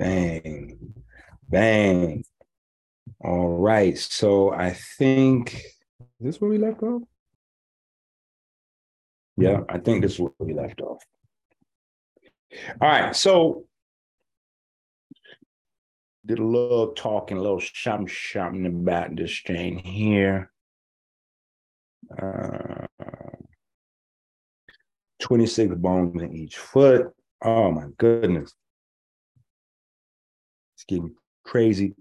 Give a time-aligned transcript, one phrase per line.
[0.00, 0.94] Bang.
[1.46, 2.24] Bang.
[3.22, 3.98] All right.
[3.98, 7.02] So I think is this where we left off?
[9.36, 11.02] Yeah, I think this is where we left off.
[12.80, 13.14] All right.
[13.14, 13.66] So
[16.24, 20.50] did a little talking, a little something, something about this chain here.
[22.10, 22.86] Uh,
[25.20, 27.08] 26 bones in each foot.
[27.42, 28.54] Oh my goodness.
[30.80, 31.94] It's getting crazy.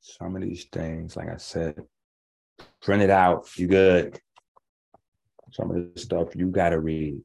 [0.00, 1.76] Some of these things, like I said,
[2.80, 3.46] print it out.
[3.58, 4.18] You good.
[5.52, 7.20] Some of this stuff you got to read.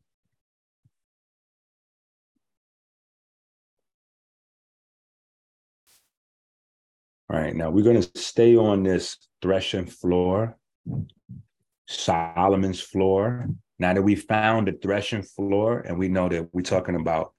[7.30, 10.58] All right, now we're going to stay on this threshing floor,
[11.88, 13.48] Solomon's floor.
[13.78, 17.34] Now that we found the threshing floor and we know that we're talking about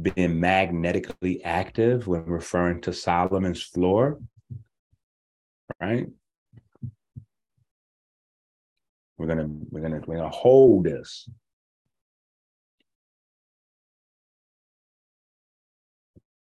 [0.00, 4.20] being magnetically active when referring to Solomon's floor,
[5.80, 6.06] right?
[9.18, 11.28] We're gonna we're gonna we're gonna hold this.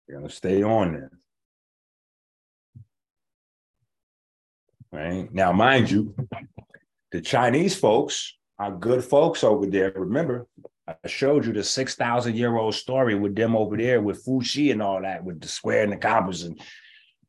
[0.07, 1.09] We're gonna stay on this.
[4.91, 6.15] Right now, mind you,
[7.11, 9.91] the Chinese folks are good folks over there.
[9.95, 10.47] Remember,
[10.87, 14.71] I showed you the 6,000 year old story with them over there with Fu Xi
[14.71, 16.43] and all that, with the square and the compass.
[16.43, 16.59] And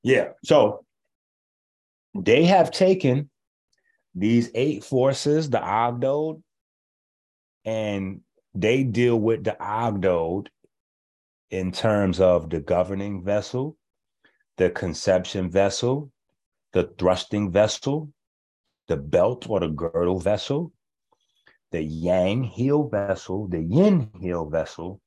[0.03, 0.85] yeah, so
[2.15, 3.31] they have taken
[4.15, 6.43] these eight forces, the Ogdoad,
[7.65, 8.21] and
[8.55, 10.49] they deal with the Ogdoad
[11.51, 13.77] in terms of the governing vessel,
[14.57, 16.11] the conception vessel,
[16.73, 18.13] the thrusting vessel,
[18.89, 20.73] the belt or the girdle vessel,
[21.77, 24.99] the yang heel vessel, the yin heel vessel,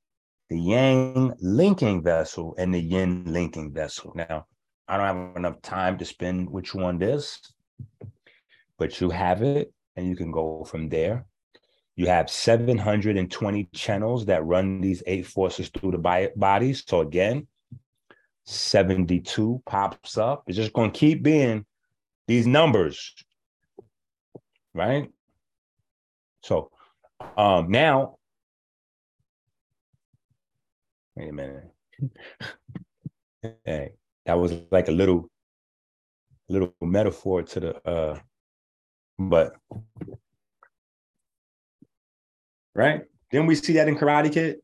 [0.50, 4.14] the yang linking vessel, and the yin linking vessel.
[4.14, 4.46] Now,
[4.88, 7.42] I don't have enough time to spend which one this,
[8.78, 11.26] but you have it and you can go from there.
[11.96, 16.74] You have 720 channels that run these eight forces through the body.
[16.74, 17.48] So again,
[18.46, 20.44] 72 pops up.
[20.46, 21.66] It's just going to keep being
[22.28, 23.16] these numbers,
[24.76, 25.10] right?
[26.50, 26.72] So
[27.38, 28.18] um now,
[31.16, 31.72] wait a minute.
[33.66, 33.92] hey,
[34.26, 35.30] that was like a little
[36.48, 38.20] little metaphor to the uh
[39.20, 39.54] but
[42.74, 43.04] right?
[43.30, 44.58] Then we see that in Karate Kid.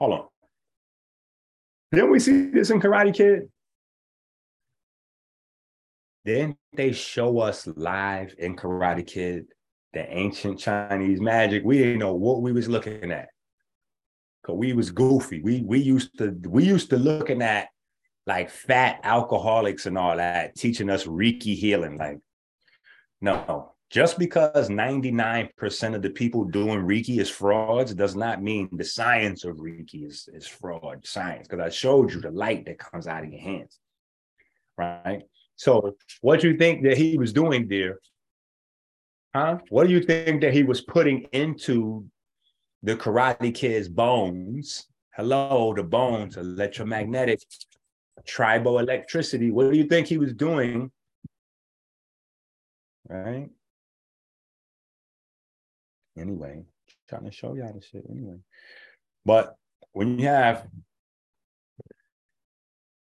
[0.00, 0.26] Hold on.
[1.92, 3.48] Then we see this in Karate Kid.
[6.24, 9.46] Then they show us live in Karate Kid
[9.96, 11.64] the ancient Chinese magic.
[11.64, 13.28] We didn't know what we was looking at.
[14.44, 15.40] Cause we was goofy.
[15.40, 17.68] We we used to we used to looking at
[18.26, 21.96] like fat alcoholics and all that, teaching us Reiki healing.
[21.96, 22.18] Like,
[23.22, 28.84] no, just because 99% of the people doing Reiki is frauds does not mean the
[28.84, 31.48] science of Reiki is, is fraud science.
[31.48, 33.78] Because I showed you the light that comes out of your hands.
[34.76, 35.22] Right.
[35.54, 37.98] So what you think that he was doing there
[39.36, 39.58] Huh?
[39.68, 42.06] What do you think that he was putting into
[42.82, 44.86] the Karate Kid's bones?
[45.14, 47.40] Hello, the bones, electromagnetic,
[48.26, 49.50] tribal electricity.
[49.50, 50.90] What do you think he was doing?
[53.10, 53.50] Right?
[56.18, 56.64] Anyway,
[57.06, 58.38] trying to show y'all the shit anyway.
[59.26, 59.54] But
[59.92, 60.66] when you have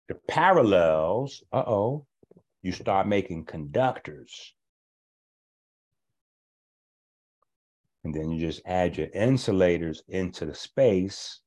[0.10, 2.06] the parallels, uh oh,
[2.62, 4.54] you start making conductors.
[8.04, 11.42] And then you just add your insulators into the space.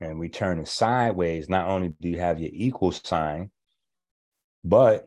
[0.00, 1.48] And we turn it sideways.
[1.48, 3.50] Not only do you have your equal sign,
[4.64, 5.06] but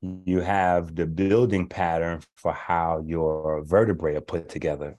[0.00, 4.96] you have the building pattern for how your vertebrae are put together.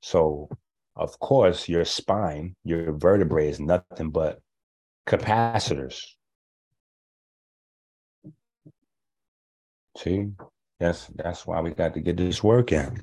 [0.00, 0.48] So,
[0.96, 4.40] of course, your spine, your vertebrae is nothing but
[5.06, 6.00] capacitors.
[9.96, 10.28] See?
[10.82, 13.00] That's that's why we got to get this work in.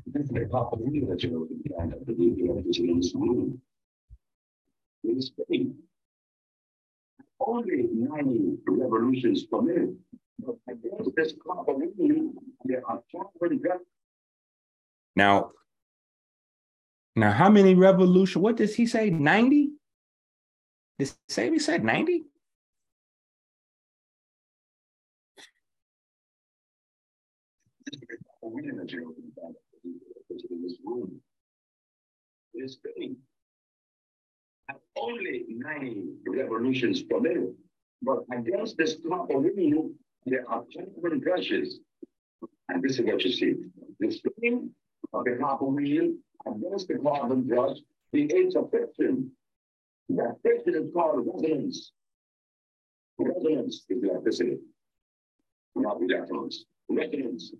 [7.40, 9.96] Only 90 revolutions per minute.
[15.16, 15.52] Now,
[17.16, 18.42] now, how many revolution?
[18.42, 19.10] What does he say?
[19.10, 19.72] 90?
[20.98, 22.26] Did say we said 90?
[28.50, 29.14] We in the jail
[29.86, 31.20] in this room
[32.54, 33.16] is big.
[34.98, 37.54] Only nine revolutions per minute.
[38.02, 39.92] But against this copper wheel,
[40.26, 41.80] there are carbon brushes.
[42.70, 43.56] And this is what you see.
[44.00, 44.70] The spin
[45.14, 46.14] of the copper wheel
[46.46, 47.78] against the carbon brush
[48.12, 49.32] creates a friction.
[50.10, 51.92] That friction is called resonance.
[53.18, 54.58] Resonance is electricity,
[55.76, 56.66] not electrons.
[56.90, 57.54] Resonance.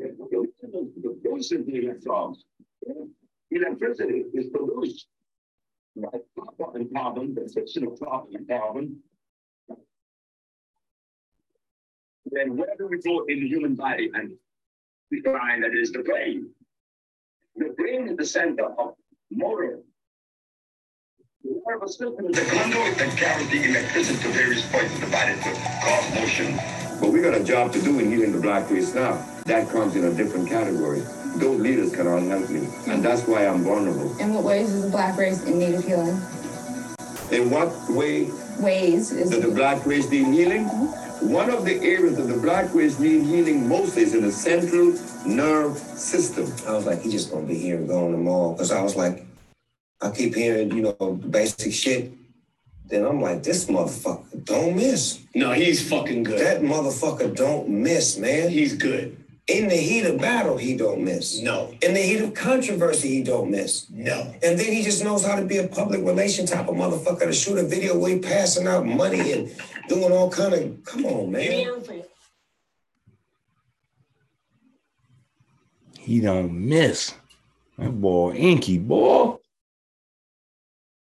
[0.00, 0.16] The
[2.06, 2.36] the.
[3.52, 5.08] Electricity is produced
[5.96, 9.02] by copper and carbon, the friction of copper and carbon
[12.32, 14.10] then where do we go in the human body?
[14.14, 14.32] And
[15.10, 16.50] we find that is the brain.
[17.56, 18.94] The brain is the center of
[19.30, 19.80] motor.
[21.42, 25.06] The nervous system is the conduit that carries the electricity to various points of the
[25.08, 26.56] body to cause motion.
[27.00, 29.39] But we got a job to do in healing the black race now.
[29.50, 31.00] That comes in a different category.
[31.34, 34.16] Those leaders cannot help me, and that's why I'm vulnerable.
[34.20, 36.22] In what ways is the black race in need of healing?
[37.32, 38.30] In what way?
[38.60, 40.66] Ways is Does the black race need healing?
[40.66, 41.32] Mm-hmm.
[41.32, 44.94] One of the areas that the black race need healing most is in the central
[45.26, 46.46] nerve system.
[46.68, 48.56] I was like, he just gonna be here and go on the mall.
[48.56, 49.26] Cause I was like,
[50.00, 52.12] I keep hearing, you know, basic shit.
[52.86, 55.18] Then I'm like, this motherfucker don't miss.
[55.34, 56.38] No, he's fucking good.
[56.38, 58.48] That motherfucker don't miss, man.
[58.48, 59.16] He's good.
[59.46, 61.40] In the heat of battle, he don't miss.
[61.40, 61.74] No.
[61.82, 63.88] In the heat of controversy, he don't miss.
[63.90, 64.32] No.
[64.42, 67.32] And then he just knows how to be a public relation type of motherfucker to
[67.32, 69.52] shoot a video where he passing out money and
[69.88, 70.84] doing all kind of.
[70.84, 72.04] Come on, man.
[75.98, 77.14] He don't miss.
[77.78, 79.36] That boy, Enqi boy.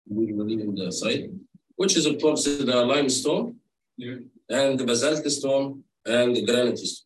[0.09, 1.29] We believe in the site,
[1.75, 3.57] which is opposed to the limestone
[3.97, 4.15] yeah.
[4.50, 7.02] and the basalt stone and the granite stone.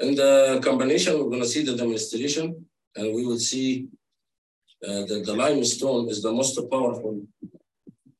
[0.00, 2.66] In the combination, we're going to see the demonstration,
[2.96, 3.88] and we will see
[4.86, 7.26] uh, that the limestone is the most powerful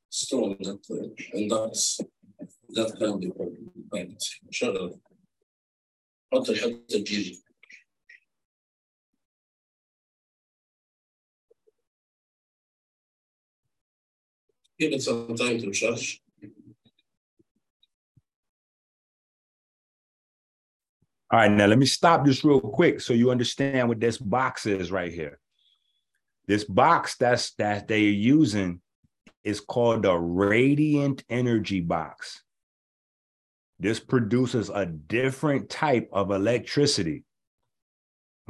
[0.09, 2.00] stone that uh, inducts
[2.71, 3.49] that kind of
[3.93, 4.23] magnet.
[4.50, 5.00] شغل
[6.33, 7.47] حط الحته الجديده
[14.79, 16.21] Give it some time to charge.
[21.31, 24.66] All right, now let me stop this real quick so you understand what this box
[24.66, 25.39] is right here.
[26.45, 28.81] This box that's that they're using
[29.45, 32.44] is called the radiant energy box.
[33.80, 37.24] This produces a different type of electricity.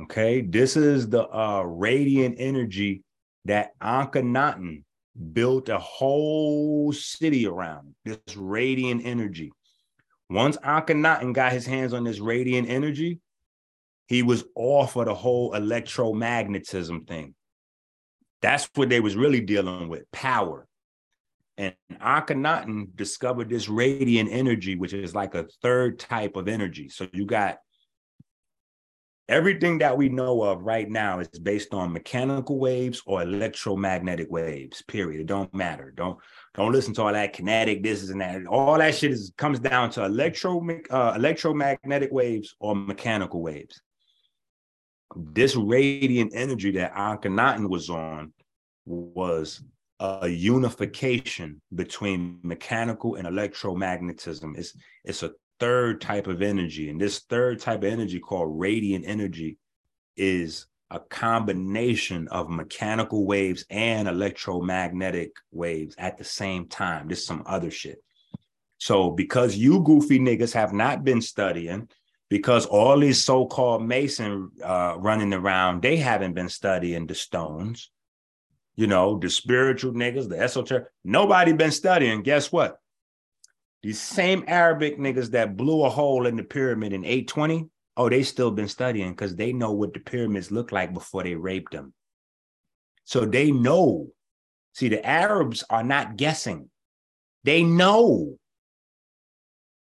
[0.02, 3.04] Okay, this is the uh, radiant energy
[3.46, 4.84] that Akhenaten
[5.34, 7.94] built a whole city around.
[8.06, 9.52] This radiant energy.
[10.32, 13.20] Once Akhenaten got his hands on this radiant energy,
[14.08, 17.36] he was off of the whole electromagnetism thing.
[18.42, 20.68] That's what they was really dealing with, power.
[21.58, 26.88] And Akhenaten discovered this radiant energy, which is like a third type of energy.
[26.88, 27.58] So you got
[29.32, 34.82] everything that we know of right now is based on mechanical waves or electromagnetic waves
[34.82, 36.20] period it don't matter don't
[36.54, 39.90] don't listen to all that kinetic this and that all that shit is comes down
[39.90, 43.82] to electro uh, electromagnetic waves or mechanical waves
[45.16, 48.34] this radiant energy that Akhenaten was on
[48.86, 49.62] was
[50.00, 54.58] a unification between mechanical and electromagnetism.
[54.58, 56.90] It's, it's a third type of energy.
[56.90, 59.58] And this third type of energy called radiant energy
[60.18, 67.08] is a combination of mechanical waves and electromagnetic waves at the same time.
[67.08, 68.04] This is some other shit.
[68.78, 71.88] So because you goofy niggas have not been studying,
[72.30, 77.90] because all these so-called Mason uh, running around, they haven't been studying the stones.
[78.76, 82.22] You know, the spiritual niggas, the esoteric, nobody been studying.
[82.22, 82.80] Guess what?
[83.84, 87.70] These same Arabic niggas that blew a hole in the pyramid in 820,
[88.02, 91.36] oh, they still been studying because they know what the pyramids look like before they
[91.36, 91.94] raped them.
[93.06, 94.08] So they know.
[94.74, 96.70] See, the Arabs are not guessing.
[97.44, 98.38] They know.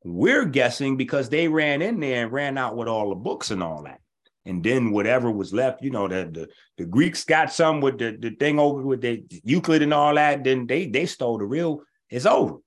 [0.03, 3.63] We're guessing because they ran in there and ran out with all the books and
[3.63, 3.99] all that.
[4.45, 6.47] And then whatever was left, you know, the the,
[6.77, 10.43] the Greeks got some with the, the thing over with the Euclid and all that.
[10.43, 11.81] Then they they stole the real.
[12.09, 12.57] It's over.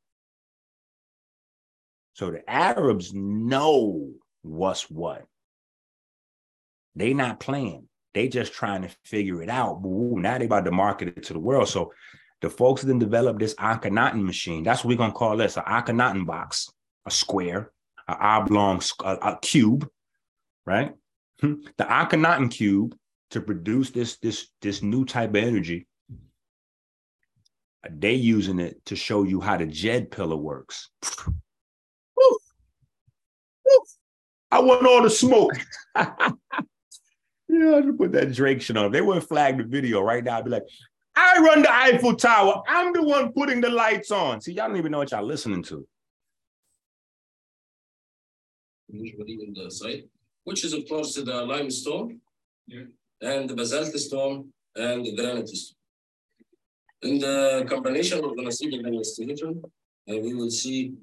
[2.15, 4.11] So the Arabs know
[4.43, 5.27] what's what.
[6.97, 7.89] They not playing.
[8.13, 9.83] They just trying to figure it out.
[9.85, 11.69] Ooh, now they about to market it to the world.
[11.69, 11.93] So
[12.41, 16.27] the folks that developed this Akhenaten machine, that's what we're gonna call this, an Akhenaten
[16.27, 16.71] box,
[17.07, 17.73] a square,
[18.07, 19.89] an oblong, a, a cube,
[20.65, 20.93] right?
[21.41, 21.55] Hmm.
[21.77, 22.97] the Akhenaten cube
[23.31, 25.89] to produce this this this new type of energy.
[27.91, 30.91] They using it to show you how the Djed pillar works.
[34.51, 35.53] I want all the smoke.
[37.55, 38.87] yeah, I should put that Drake shit on.
[38.87, 40.65] If they wouldn't flag the video right now, I'd be like,
[41.17, 42.63] I run the Eiffel Tower.
[42.69, 44.41] I'm the one putting the lights on.
[44.41, 45.87] See, y'all don't even know what y'all listening to.
[48.89, 50.05] the site,
[50.45, 52.21] which is of course the limestone
[53.21, 55.77] and the basalt stone and the granite stone.
[57.03, 59.63] In the combination, we're going to see the demonstration,
[60.07, 60.95] and we will see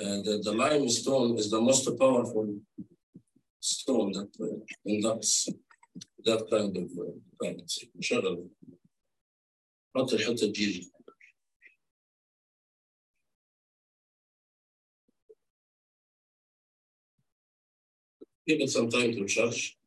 [0.00, 2.56] uh, that the limestone is the most powerful
[3.61, 5.49] stone that uh, conducts
[6.25, 7.11] that kind of uh,
[7.41, 7.71] current.
[7.99, 8.49] شغل
[9.95, 10.91] حط الحته الجيري
[18.47, 19.77] Give it some time to charge.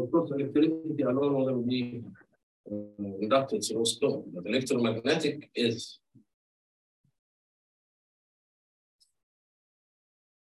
[0.00, 2.02] Of course, electricity alone wouldn't be
[2.70, 2.74] uh,
[3.20, 5.98] conducted through stone, but electromagnetic is.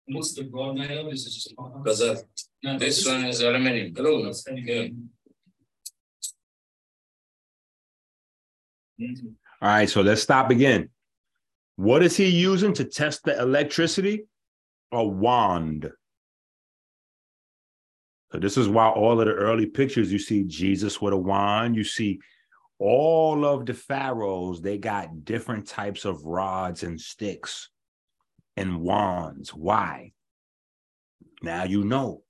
[0.07, 1.13] What's the raw made?
[1.13, 1.55] Is it just?
[1.85, 2.25] Basalt.
[2.63, 3.93] No, This one is aluminum.
[3.97, 4.35] Aluminum.
[4.67, 4.89] Yeah.
[9.63, 10.91] All right, so let's stop again.
[11.77, 14.27] What is he using to test the electricity?
[14.93, 15.91] A wand.
[18.33, 21.75] So this is why all of the early pictures you see Jesus with a wand,
[21.75, 22.21] you see
[22.79, 27.69] all of the pharaohs, they got different types of rods and sticks
[28.57, 29.53] and wands.
[29.53, 30.13] Why?
[31.43, 32.23] Now you know.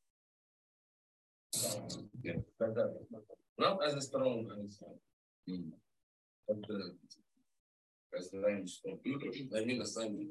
[3.59, 4.78] Not as strong as.
[6.49, 6.95] But the.
[8.16, 8.99] As limestone.
[9.57, 10.30] I mean, the same.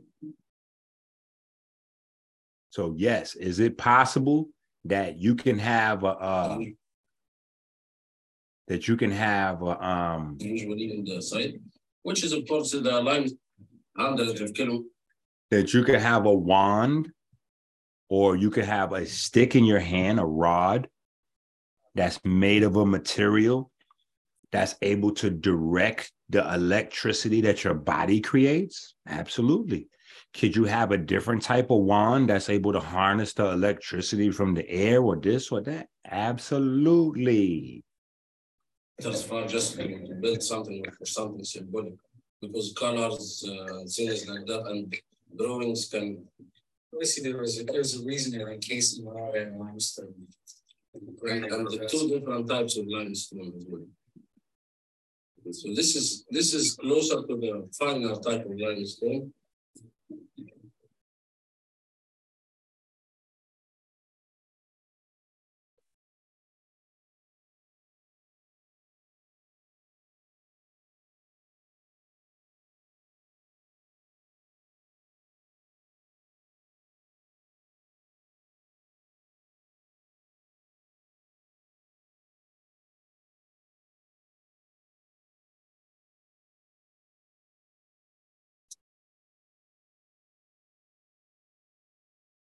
[2.72, 4.50] So yes, is it possible
[4.86, 6.60] that you can have a uh,
[8.68, 11.56] that you can have a um Usually in the site,
[12.04, 13.28] which is of course the lime.
[13.98, 14.84] Hundreds of kilo.
[15.52, 17.12] that you could have a wand
[18.10, 20.88] or you could have a stick in your hand, a rod
[21.96, 23.72] that's made of a material
[24.52, 28.96] that's able to direct the electricity that your body creates?
[29.08, 29.90] Absolutely.
[30.34, 34.54] Could you have a different type of wand that's able to harness the electricity from
[34.54, 35.88] the air or this or that?
[36.10, 37.84] Absolutely.
[39.04, 39.88] As far just to
[40.22, 41.94] build something for something symbolic,
[42.42, 44.94] because colors, uh, things like that, and
[45.38, 46.28] drawings can.
[47.02, 50.14] See there was, a- there's a reason there in case you are in limestone.
[50.94, 53.86] And and the two different types of limestone as well.
[55.52, 59.32] So this is, this is closer to the final type of limestone.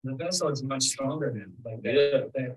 [0.05, 2.27] The vessel is much stronger than, like Yeah.
[2.35, 2.57] that.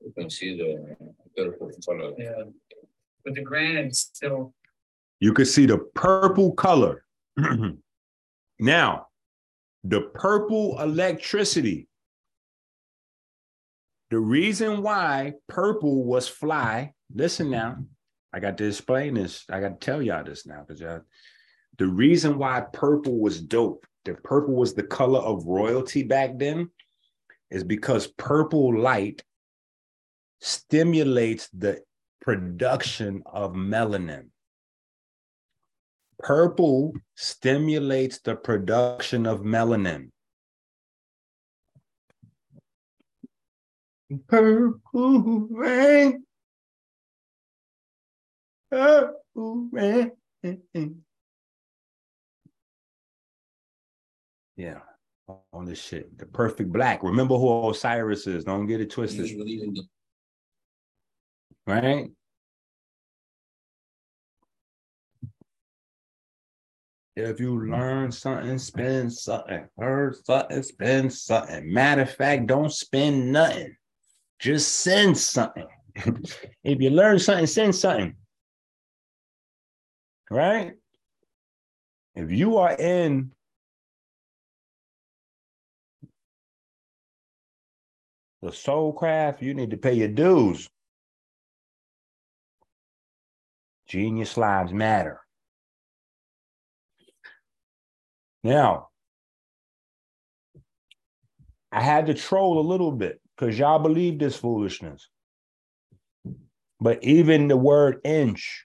[0.00, 0.96] You can see the
[1.36, 2.14] purple color.
[2.16, 2.44] Yeah.
[3.24, 4.54] But the granite still,
[5.20, 7.04] You can see the purple color.
[8.58, 9.08] now,
[9.84, 11.88] the purple electricity.
[14.10, 17.84] The reason why purple was fly, listen now,
[18.32, 19.44] I got to explain this.
[19.50, 21.00] I got to tell y'all this now because y'all,
[21.78, 26.70] the reason why purple was dope, that purple was the color of royalty back then,
[27.50, 29.22] is because purple light
[30.40, 31.80] stimulates the
[32.20, 34.28] production of melanin.
[36.18, 40.10] Purple stimulates the production of melanin.
[44.28, 46.24] Purple rain.
[48.70, 50.12] Purple rain.
[54.56, 54.80] Yeah,
[55.52, 56.16] on this shit.
[56.18, 57.02] The perfect black.
[57.02, 58.44] Remember who Osiris is.
[58.44, 59.82] Don't get it twisted, Usually in the
[61.66, 62.10] right?
[67.16, 69.66] If you learn something, spend something.
[69.78, 71.72] Heard something, spend something.
[71.72, 73.74] Matter of fact, don't spend nothing.
[74.38, 75.66] Just send something.
[75.96, 78.14] if you learn something, send something.
[80.30, 80.72] Right?
[82.14, 83.32] If you are in
[88.46, 90.68] the soul craft, you need to pay your dues.
[93.88, 95.20] Genius lives matter.
[98.44, 98.88] Now,
[101.72, 105.08] I had to troll a little bit because y'all believe this foolishness.
[106.80, 108.64] But even the word inch,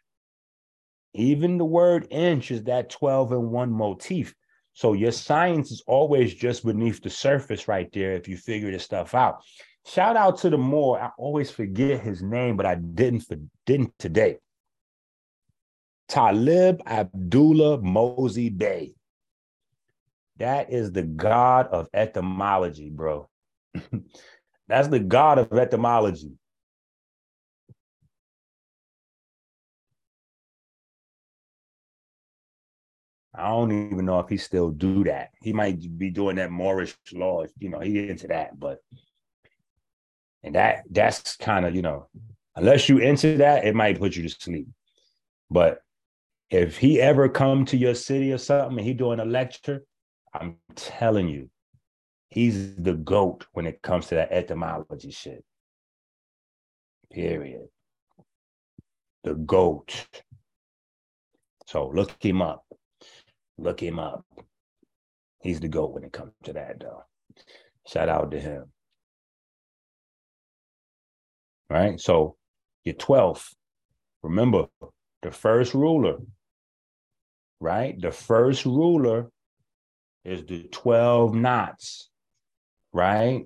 [1.13, 4.35] even the word inch is that 12 and 1 motif.
[4.73, 8.83] So your science is always just beneath the surface right there if you figure this
[8.83, 9.43] stuff out.
[9.85, 11.01] Shout out to the more.
[11.01, 14.37] I always forget his name, but I didn't for, didn't today.
[16.07, 18.93] Talib Abdullah Mosey Bey.
[20.37, 23.29] That is the god of etymology, bro.
[24.67, 26.33] That's the god of etymology.
[33.33, 35.29] I don't even know if he still do that.
[35.41, 38.79] He might be doing that Moorish law, you know, he into that, but
[40.43, 42.07] and that that's kind of, you know,
[42.55, 44.67] unless you into that, it might put you to sleep.
[45.49, 45.81] But
[46.49, 49.83] if he ever come to your city or something and he doing a lecture,
[50.33, 51.49] I'm telling you,
[52.29, 55.43] he's the goat when it comes to that etymology shit.
[57.11, 57.67] Period.
[59.23, 60.07] The goat.
[61.67, 62.65] So look him up.
[63.57, 64.25] Look him up.
[65.41, 67.03] He's the GOAT when it comes to that, though.
[67.87, 68.71] Shout out to him.
[71.71, 71.99] Right?
[71.99, 72.35] So
[72.83, 73.53] your 12th.
[74.23, 74.67] Remember,
[75.21, 76.17] the first ruler,
[77.59, 77.99] right?
[77.99, 79.31] The first ruler
[80.23, 82.09] is the 12 knots,
[82.93, 83.45] right?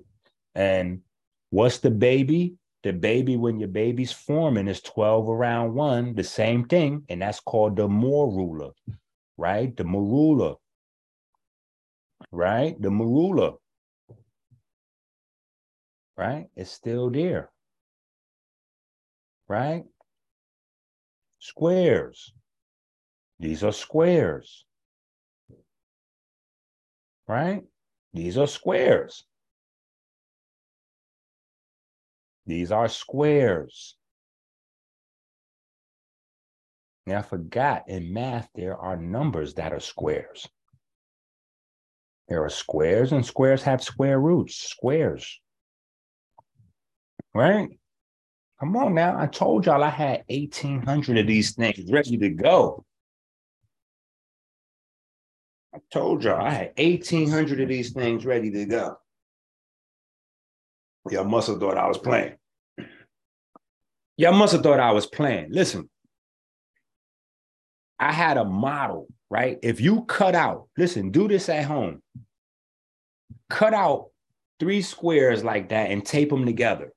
[0.54, 1.00] And
[1.50, 2.56] what's the baby?
[2.82, 7.40] The baby, when your baby's forming, is 12 around one, the same thing, and that's
[7.40, 8.72] called the more ruler
[9.36, 9.76] right?
[9.76, 10.56] The morula,
[12.32, 12.80] right?
[12.80, 13.56] The morula,
[16.16, 16.46] right?
[16.56, 17.50] It's still there,
[19.48, 19.84] right?
[21.38, 22.32] Squares.
[23.38, 24.64] These are squares,
[27.28, 27.62] right?
[28.14, 29.24] These are squares.
[32.46, 33.96] These are squares.
[37.06, 40.48] Now, I forgot in math, there are numbers that are squares.
[42.28, 45.40] There are squares, and squares have square roots, squares.
[47.34, 47.68] Right?
[48.58, 49.18] Come on now.
[49.18, 52.84] I told y'all I had 1,800 of these things ready to go.
[55.74, 58.96] I told y'all I had 1,800 of these things ready to go.
[61.10, 62.36] Y'all must have thought I was playing.
[64.16, 65.48] Y'all must have thought I was playing.
[65.50, 65.90] Listen,
[67.98, 69.58] I had a model, right?
[69.62, 72.02] If you cut out, listen, do this at home.
[73.50, 74.08] Cut out
[74.58, 76.92] three squares like that and tape them together.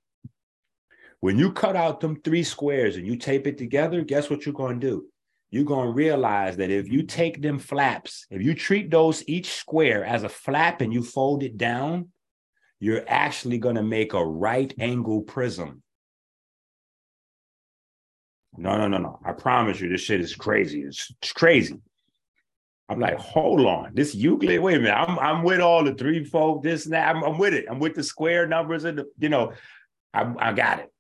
[1.21, 4.53] When you cut out them three squares and you tape it together, guess what you're
[4.53, 5.05] going to do?
[5.51, 9.51] You're going to realize that if you take them flaps, if you treat those each
[9.51, 12.10] square as a flap and you fold it down,
[12.79, 15.82] you're actually going to make a right angle prism.
[18.55, 19.19] No, no, no, no.
[19.25, 20.82] I promise you, this shit is crazy.
[20.84, 21.75] It's, it's crazy.
[22.88, 24.62] I'm like, hold on, this Euclid.
[24.62, 27.15] Wait a minute, I'm I'm with all the three, four, this and that.
[27.15, 27.65] I'm, I'm with it.
[27.69, 29.53] I'm with the square numbers and the, you know,
[30.12, 30.91] I I got it.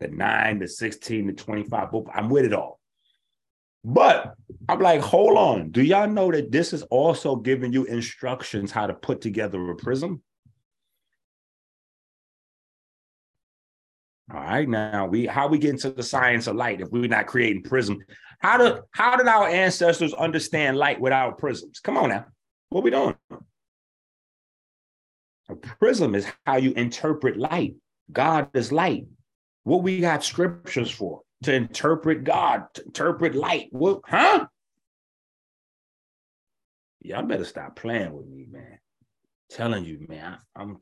[0.00, 2.80] The nine, the 16, the 25, I'm with it all.
[3.84, 4.34] But
[4.68, 5.70] I'm like, hold on.
[5.70, 9.76] Do y'all know that this is also giving you instructions how to put together a
[9.76, 10.22] prism?
[14.34, 17.28] All right, now we how we get into the science of light if we're not
[17.28, 17.98] creating prism?
[18.40, 21.78] How did how did our ancestors understand light without prisms?
[21.78, 22.24] Come on now,
[22.70, 23.14] what we doing?
[25.48, 27.76] A prism is how you interpret light.
[28.10, 29.06] God is light.
[29.66, 33.66] What we got scriptures for to interpret God, to interpret light.
[33.72, 34.46] What, huh?
[37.00, 38.78] Y'all better stop playing with me, man.
[39.50, 40.78] telling you, man, I'm,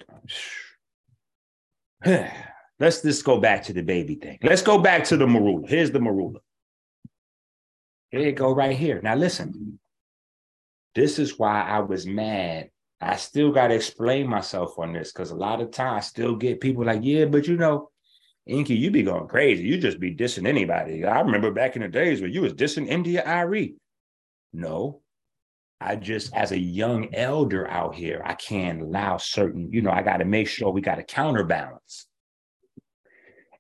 [2.05, 2.29] I'm
[2.79, 4.38] Let's just go back to the baby thing.
[4.42, 5.66] Let's go back to the morula.
[5.66, 6.40] Here's the morula.
[8.11, 9.01] Here you go, right here.
[9.03, 9.79] Now listen.
[10.94, 12.68] This is why I was mad.
[13.01, 16.37] I still got to explain myself on this because a lot of times I still
[16.37, 17.88] get people like, yeah, but you know,
[18.48, 19.64] Enqi, you be going crazy.
[19.64, 21.04] You just be dissing anybody.
[21.04, 23.76] I remember back in the days when you was dissing India Arie.
[24.52, 25.00] No,
[25.80, 30.02] I just, as a young elder out here, I can't allow certain, you know, I
[30.02, 32.07] got to make sure we got a counterbalance.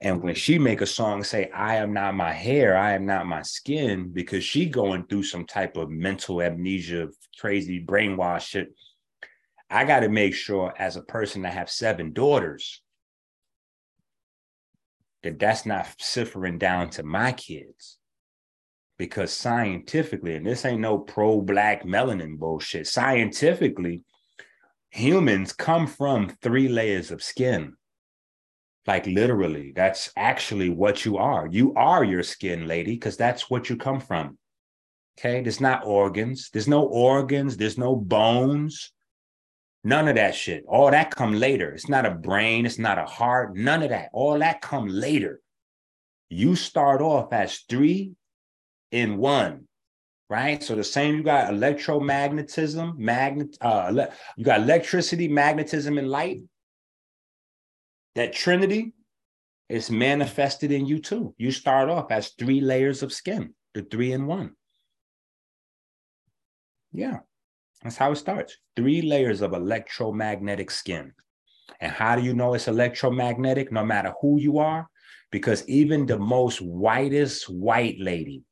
[0.00, 3.26] And when she make a song say, I am not my hair, I am not
[3.26, 7.08] my skin, because she going through some type of mental amnesia,
[7.40, 8.68] crazy brainwash shit,
[9.70, 12.82] I got to make sure as a person that have seven daughters,
[15.24, 17.98] that that's not ciphering down to my kids.
[18.96, 24.02] Because scientifically, and this ain't no pro-black melanin bullshit, scientifically,
[24.90, 27.74] humans come from three layers of skin.
[28.86, 31.48] Like literally, that's actually what you are.
[31.50, 34.38] You are your skin, lady, because that's what you come from.
[35.18, 38.92] Okay, there's not organs, there's no organs, there's no bones,
[39.86, 40.64] None of that shit.
[40.66, 41.70] All that come later.
[41.70, 42.64] It's not a brain.
[42.64, 43.54] It's not a heart.
[43.54, 44.08] None of that.
[44.14, 45.40] All that come later.
[46.30, 48.12] You start off as three
[48.90, 49.68] in one,
[50.30, 50.62] right?
[50.62, 51.16] So the same.
[51.16, 53.58] You got electromagnetism, magnet.
[53.60, 54.06] Uh,
[54.38, 56.40] you got electricity, magnetism, and light.
[58.14, 58.94] That trinity
[59.68, 61.34] is manifested in you too.
[61.36, 63.54] You start off as three layers of skin.
[63.74, 64.52] The three in one.
[66.92, 67.18] Yeah.
[67.84, 68.56] That's how it starts.
[68.74, 71.12] Three layers of electromagnetic skin.
[71.80, 74.88] And how do you know it's electromagnetic no matter who you are?
[75.30, 78.42] Because even the most whitest white lady,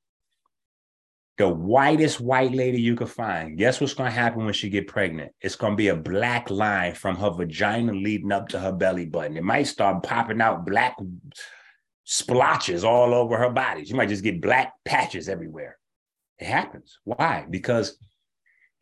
[1.38, 4.86] the whitest white lady you could find, guess what's going to happen when she get
[4.86, 5.32] pregnant?
[5.40, 9.06] It's going to be a black line from her vagina leading up to her belly
[9.06, 9.38] button.
[9.38, 10.96] It might start popping out black
[12.04, 13.84] splotches all over her body.
[13.84, 15.78] She might just get black patches everywhere.
[16.38, 16.98] It happens.
[17.04, 17.46] Why?
[17.48, 17.96] Because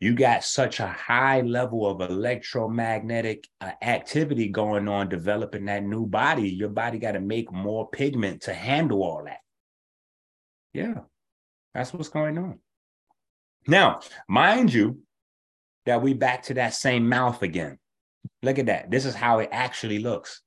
[0.01, 6.05] you got such a high level of electromagnetic uh, activity going on developing that new
[6.05, 9.39] body your body got to make more pigment to handle all that.
[10.73, 11.01] Yeah
[11.73, 12.59] that's what's going on.
[13.67, 14.99] Now mind you
[15.85, 17.77] that we back to that same mouth again.
[18.43, 18.91] Look at that.
[18.91, 20.41] This is how it actually looks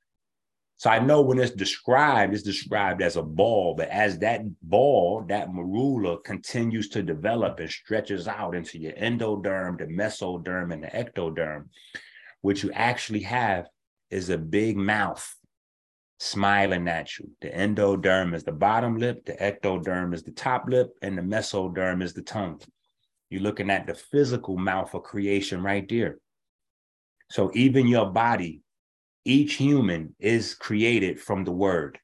[0.76, 5.24] so I know when it's described, it's described as a ball, but as that ball,
[5.28, 10.88] that morula continues to develop and stretches out into your endoderm, the mesoderm, and the
[10.88, 11.66] ectoderm,
[12.40, 13.66] what you actually have
[14.10, 15.34] is a big mouth
[16.18, 17.30] smiling at you.
[17.40, 22.02] The endoderm is the bottom lip, the ectoderm is the top lip, and the mesoderm
[22.02, 22.60] is the tongue.
[23.30, 26.18] You're looking at the physical mouth of creation right there.
[27.30, 28.63] So even your body
[29.24, 31.98] each human is created from the word.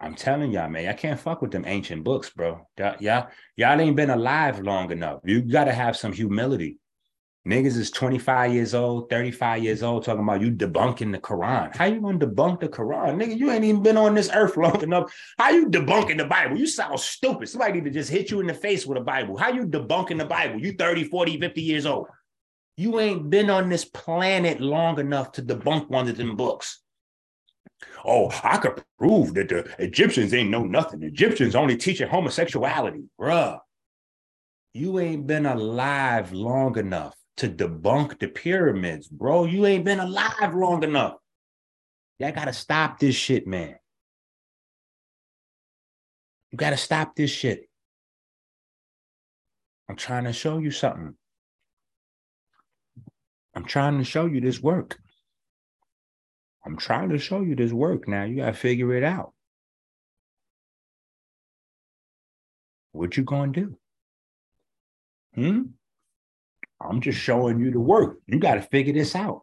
[0.00, 2.66] I'm telling y'all, man, I can't fuck with them ancient books, bro.
[2.76, 5.20] Y'all, y'all ain't been alive long enough.
[5.24, 6.78] You got to have some humility.
[7.46, 11.76] Niggas is 25 years old, 35 years old, talking about you debunking the Quran.
[11.76, 13.16] How you gonna debunk the Quran?
[13.22, 15.14] Nigga, you ain't even been on this earth long enough.
[15.38, 16.56] How you debunking the Bible?
[16.56, 17.50] You sound stupid.
[17.50, 19.36] Somebody need to just hit you in the face with a Bible.
[19.36, 20.58] How you debunking the Bible?
[20.58, 22.06] You 30, 40, 50 years old.
[22.76, 26.82] You ain't been on this planet long enough to debunk one of them books.
[28.04, 31.00] Oh, I could prove that the Egyptians ain't know nothing.
[31.00, 33.60] The Egyptians only teaching homosexuality, bruh.
[34.72, 39.44] You ain't been alive long enough to debunk the pyramids, bro.
[39.44, 41.14] You ain't been alive long enough.
[42.18, 43.76] Y'all gotta stop this shit, man.
[46.50, 47.68] You gotta stop this shit.
[49.88, 51.16] I'm trying to show you something.
[53.54, 54.98] I'm trying to show you this work.
[56.66, 58.08] I'm trying to show you this work.
[58.08, 59.32] Now you got to figure it out.
[62.92, 63.78] What you going to do?
[65.34, 65.62] Hmm?
[66.80, 68.18] I'm just showing you the work.
[68.26, 69.42] You got to figure this out.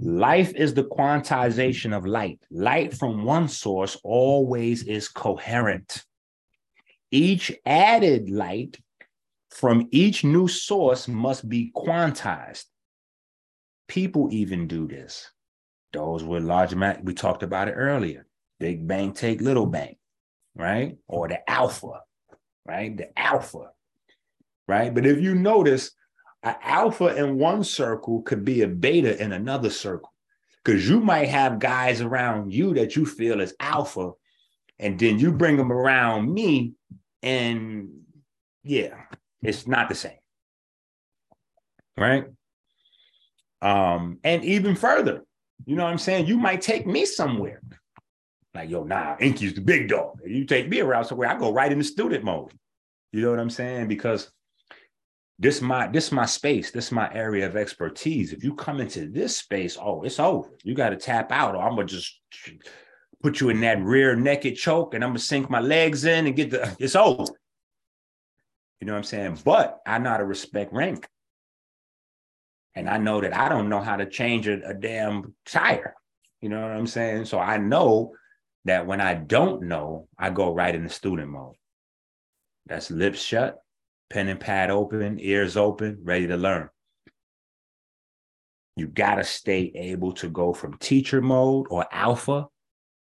[0.00, 2.40] Life is the quantization of light.
[2.50, 6.04] Light from one source always is coherent.
[7.10, 8.78] Each added light
[9.50, 12.66] from each new source must be quantized
[13.88, 15.30] people even do this.
[15.92, 18.26] Those with large amount, we talked about it earlier.
[18.60, 19.96] Big bang take little bang,
[20.54, 20.98] right?
[21.08, 22.02] Or the alpha,
[22.66, 22.96] right?
[22.96, 23.70] The alpha,
[24.66, 24.94] right?
[24.94, 25.92] But if you notice,
[26.42, 30.12] an alpha in one circle could be a beta in another circle.
[30.62, 34.12] Because you might have guys around you that you feel is alpha,
[34.78, 36.74] and then you bring them around me,
[37.22, 37.88] and
[38.62, 38.94] yeah,
[39.42, 40.18] it's not the same.
[41.96, 42.26] Right?
[43.60, 45.24] Um, and even further,
[45.66, 46.26] you know what I'm saying?
[46.26, 47.60] You might take me somewhere.
[48.54, 50.20] Like, yo, nah, Enqi's the big dog.
[50.24, 52.52] You take me around somewhere, I go right into student mode.
[53.12, 53.88] You know what I'm saying?
[53.88, 54.30] Because
[55.38, 58.32] this my this my space, this my area of expertise.
[58.32, 60.50] If you come into this space, oh, it's over.
[60.64, 62.20] You got to tap out, or I'm gonna just
[63.22, 66.36] put you in that rear naked choke and I'm gonna sink my legs in and
[66.36, 67.24] get the it's over.
[68.80, 69.38] You know what I'm saying?
[69.44, 71.08] But I know how to respect rank.
[72.78, 75.96] And I know that I don't know how to change a, a damn tire.
[76.40, 77.24] You know what I'm saying?
[77.24, 78.12] So I know
[78.66, 81.56] that when I don't know, I go right into student mode.
[82.66, 83.58] That's lips shut,
[84.10, 86.68] pen and pad open, ears open, ready to learn.
[88.76, 92.46] You got to stay able to go from teacher mode or alpha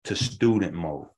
[0.04, 1.08] to student mode.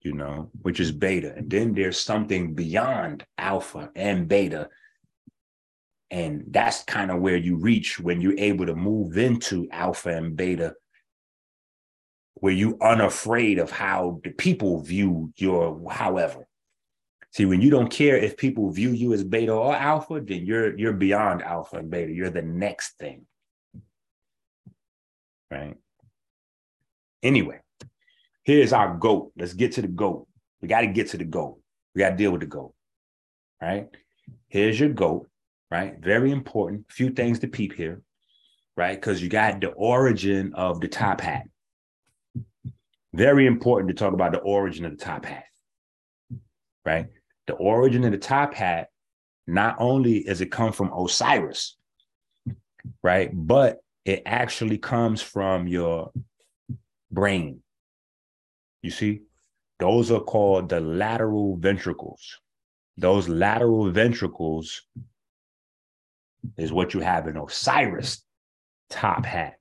[0.00, 1.32] You know, which is beta.
[1.36, 4.68] And then there's something beyond alpha and beta.
[6.14, 10.36] And that's kind of where you reach when you're able to move into alpha and
[10.36, 10.76] beta,
[12.34, 16.46] where you unafraid of how the people view your however.
[17.32, 20.78] See, when you don't care if people view you as beta or alpha, then you're
[20.78, 22.12] you're beyond alpha and beta.
[22.12, 23.26] You're the next thing.
[25.50, 25.76] Right?
[27.24, 27.58] Anyway,
[28.44, 29.32] here's our goat.
[29.36, 30.28] Let's get to the goat.
[30.62, 31.58] We got to get to the goat.
[31.92, 32.72] We got to deal with the goat.
[33.60, 33.88] Right?
[34.46, 35.28] Here's your goat,
[35.70, 35.98] right?
[36.00, 36.86] Very important.
[36.90, 38.02] Few things to peep here,
[38.76, 39.00] right?
[39.00, 41.44] Because you got the origin of the top hat.
[43.12, 45.44] Very important to talk about the origin of the top hat,
[46.84, 47.06] right?
[47.46, 48.88] the origin of the top hat,
[49.46, 51.76] not only does it come from Osiris,
[53.02, 53.30] right?
[53.32, 56.10] But it actually comes from your
[57.10, 57.60] brain.
[58.82, 59.22] You see,
[59.78, 62.40] those are called the lateral ventricles.
[62.96, 64.82] Those lateral ventricles
[66.56, 68.24] is what you have in Osiris
[68.90, 69.54] top hat.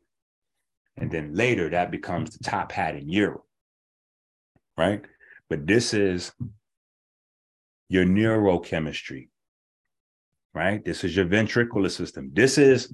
[0.98, 3.46] And then later that becomes the top hat in Europe,
[4.78, 5.02] right?
[5.50, 6.32] But this is
[7.90, 9.30] your neurochemistry,
[10.54, 10.84] right?
[10.84, 12.32] This is your ventricular system.
[12.34, 12.94] This is,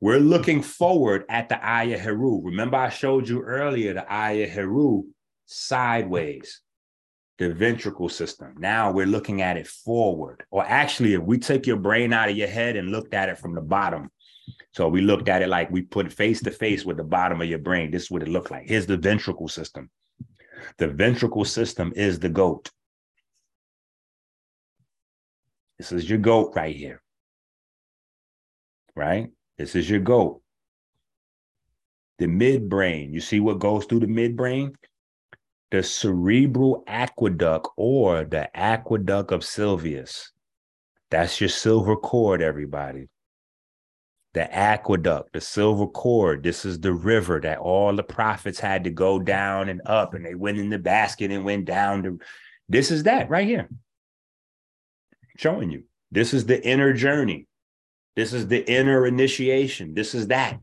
[0.00, 2.42] we're looking forward at the Aya Heru.
[2.44, 5.04] Remember, I showed you earlier the Aya Heru
[5.46, 6.60] sideways,
[7.38, 8.54] the ventricle system.
[8.58, 10.44] Now we're looking at it forward.
[10.50, 13.38] Or actually, if we take your brain out of your head and looked at it
[13.38, 14.10] from the bottom,
[14.72, 17.48] so we looked at it like we put face to face with the bottom of
[17.48, 17.90] your brain.
[17.90, 18.68] This is what it looked like.
[18.68, 19.88] Here's the ventricle system.
[20.76, 22.70] The ventricle system is the goat.
[25.78, 27.00] This is your goat right here.
[28.96, 29.30] Right?
[29.56, 30.42] This is your goat.
[32.18, 33.12] The midbrain.
[33.12, 34.74] You see what goes through the midbrain?
[35.70, 40.30] The cerebral aqueduct or the aqueduct of Sylvius.
[41.10, 43.08] That's your silver cord, everybody.
[44.34, 46.42] The aqueduct, the silver cord.
[46.42, 50.24] This is the river that all the prophets had to go down and up, and
[50.24, 52.18] they went in the basket and went down to.
[52.68, 53.68] This is that right here
[55.36, 55.84] showing you.
[56.10, 57.46] This is the inner journey.
[58.16, 59.94] This is the inner initiation.
[59.94, 60.58] This is that.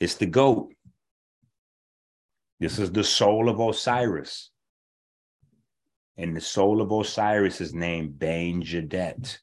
[0.00, 0.72] It's the goat.
[2.60, 4.50] This is the soul of Osiris.
[6.16, 9.38] And the soul of Osiris is named Bain Jadet.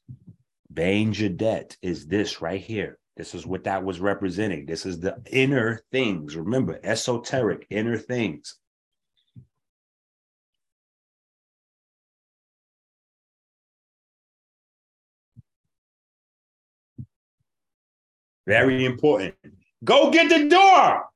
[0.72, 2.98] Bain Jadet is this right here.
[3.16, 4.66] This is what that was representing.
[4.66, 6.36] This is the inner things.
[6.36, 8.58] Remember, esoteric inner things.
[18.46, 19.34] Very important.
[19.82, 21.06] Go get the door.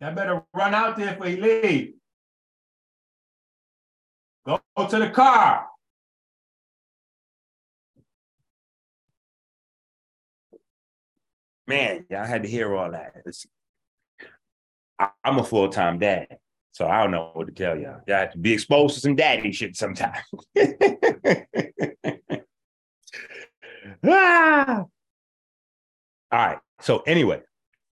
[0.00, 1.94] I better run out there for he leave.
[4.46, 5.66] Go to the car.
[11.66, 13.14] Man, I had to hear all that.
[13.24, 13.46] It's,
[14.98, 16.36] I, I'm a full time dad.
[16.72, 18.00] So I don't know what to tell y'all.
[18.06, 20.18] Y'all have to be exposed to some daddy shit sometimes.
[24.04, 24.84] ah!
[26.32, 26.58] All right.
[26.80, 27.42] So anyway,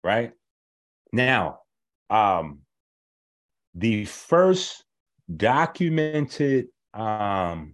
[0.04, 0.34] right
[1.14, 1.60] now,
[2.10, 2.60] um,
[3.74, 4.84] the first
[5.36, 7.74] documented um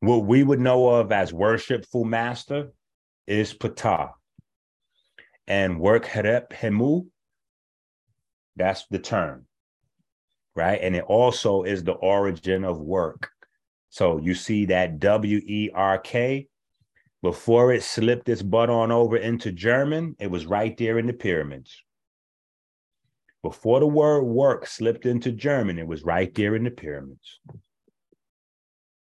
[0.00, 2.72] what we would know of as worshipful master
[3.26, 4.12] is Ptah.
[5.46, 7.06] And work Herep Hemu
[8.56, 9.46] that's the term,
[10.54, 10.80] right?
[10.80, 13.30] And it also is the origin of work.
[13.90, 16.48] So you see that W E R K.
[17.22, 21.12] Before it slipped its butt on over into German, it was right there in the
[21.12, 21.82] pyramids.
[23.46, 27.38] Before the word work slipped into German, it was right there in the pyramids.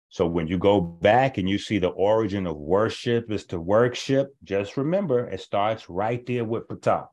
[0.09, 4.35] So when you go back and you see the origin of worship is to worship,
[4.43, 7.07] just remember it starts right there with Ptah.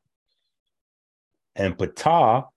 [1.54, 2.48] And Ptah,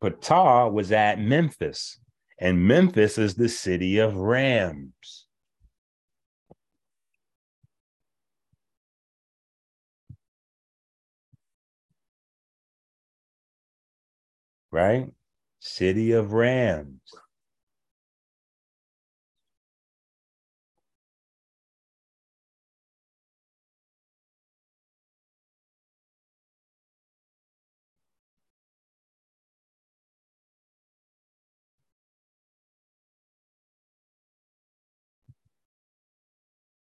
[0.00, 1.98] Ptah was at Memphis.
[2.38, 5.23] And Memphis is the city of rams.
[14.74, 15.06] Right?
[15.60, 16.98] City of rams.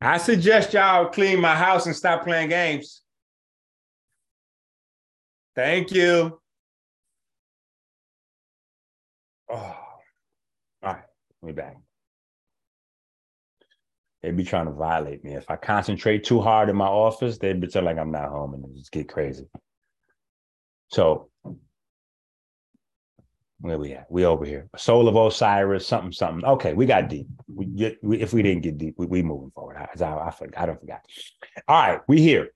[0.00, 3.02] I suggest y'all clean my house and stop playing games.
[5.54, 6.40] Thank you.
[9.50, 9.76] Oh, all
[10.82, 11.02] right,
[11.42, 11.76] Me back.
[14.22, 15.34] They'd be trying to violate me.
[15.34, 18.76] If I concentrate too hard in my office, they pretend like I'm not home and
[18.76, 19.46] just get crazy.
[20.88, 21.30] So
[23.60, 24.10] where we at?
[24.10, 24.68] We over here.
[24.76, 26.44] Soul of Osiris, something, something.
[26.44, 27.26] Okay, we got deep.
[27.52, 29.76] We get we, if we didn't get deep, we, we moving forward.
[29.76, 31.04] I, I, I, forgot, I don't forget.
[31.66, 32.48] All right, we here.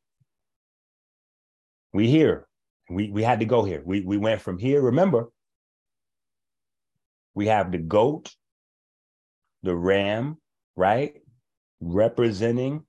[1.93, 2.47] We here.
[2.89, 3.83] We we had to go here.
[3.85, 4.81] We we went from here.
[4.81, 5.31] Remember,
[7.35, 8.35] we have the goat,
[9.63, 10.39] the ram,
[10.77, 11.15] right?
[11.81, 12.85] Representing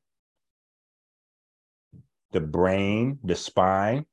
[2.32, 4.06] the brain, the spine.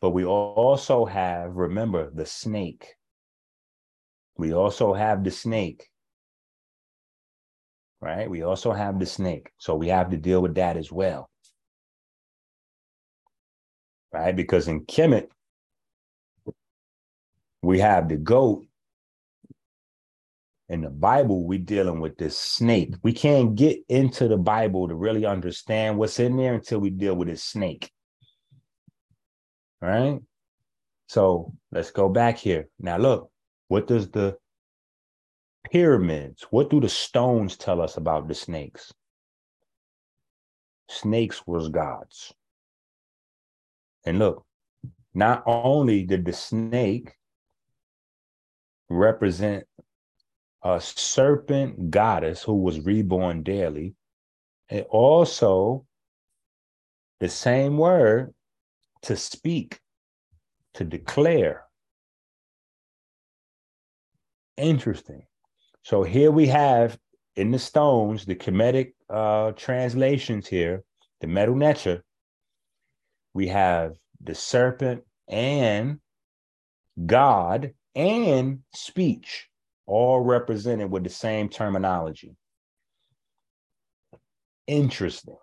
[0.00, 2.94] But we also have, remember, the snake.
[4.36, 5.86] We also have the snake.
[8.00, 8.30] Right?
[8.30, 9.50] We also have the snake.
[9.58, 11.28] So we have to deal with that as well.
[14.12, 14.34] Right?
[14.34, 15.28] Because in Kemet,
[17.62, 18.64] we have the goat.
[20.70, 22.94] In the Bible, we're dealing with this snake.
[23.02, 27.16] We can't get into the Bible to really understand what's in there until we deal
[27.16, 27.90] with this snake.
[29.82, 30.20] All right?
[31.08, 32.68] So let's go back here.
[32.78, 33.32] Now, look,
[33.66, 34.38] what does the
[35.72, 38.92] pyramids, what do the stones tell us about the snakes?
[40.88, 42.32] Snakes was gods.
[44.06, 44.46] And look,
[45.14, 47.12] not only did the snake
[48.88, 49.66] represent
[50.62, 53.94] a serpent goddess who was reborn daily,
[54.68, 55.86] And also,
[57.18, 58.34] the same word
[59.02, 59.80] to speak,
[60.74, 61.64] to declare,
[64.56, 65.22] Interesting.
[65.82, 66.98] So here we have
[67.36, 70.84] in the stones, the Kemetic uh, translations here,
[71.20, 72.02] the Medu Neter,
[73.32, 76.00] we have the serpent and
[77.06, 79.48] God and speech,
[79.90, 82.36] all represented with the same terminology.
[84.66, 85.36] Interesting.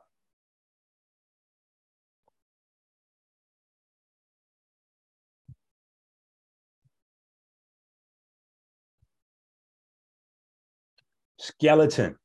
[11.40, 12.18] skeleton,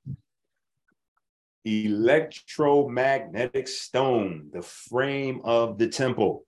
[1.65, 6.45] electromagnetic stone, the frame of the temple.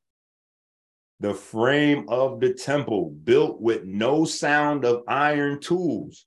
[1.25, 6.27] The frame of the temple built with no sound of iron tools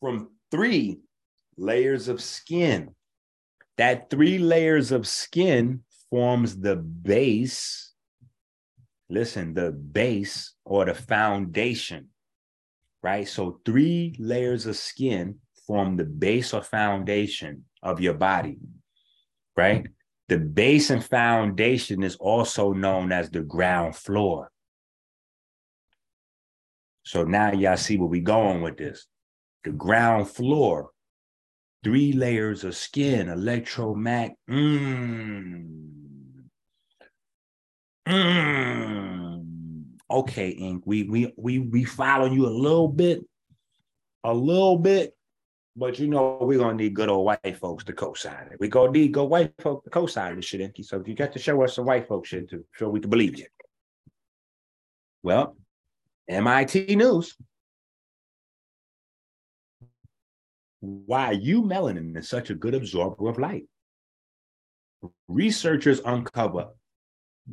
[0.00, 1.00] from three
[1.56, 2.94] layers of skin.
[3.78, 7.94] That three layers of skin forms the base.
[9.08, 12.10] Listen, the base or the foundation
[13.02, 13.26] right?
[13.26, 18.58] So three layers of skin form the base or foundation of your body,
[19.56, 19.86] right?
[20.28, 24.50] The base and foundation is also known as the ground floor.
[27.04, 29.06] So now y'all see where we going with this.
[29.62, 30.90] The ground floor,
[31.84, 34.32] three layers of skin, electromag.
[34.50, 35.66] Mmm.
[38.08, 38.86] Mmm
[40.10, 43.20] okay, Ink, we we we we follow you a little bit,
[44.24, 45.15] a little bit,
[45.76, 48.58] but you know we're gonna need good old white folks to co-sign it.
[48.58, 50.84] We're gonna need good white folks to co-sign this shit, Enqi.
[50.84, 53.10] So if you got to show us some white folks shit too, so we can
[53.10, 53.46] believe you.
[55.22, 55.56] Well,
[56.28, 57.36] MIT News.
[60.80, 63.64] Why you melanin is such a good absorber of light.
[65.28, 66.68] Researchers uncover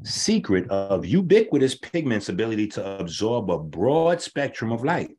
[0.03, 5.11] secret of ubiquitous pigment's ability to absorb a broad spectrum of light.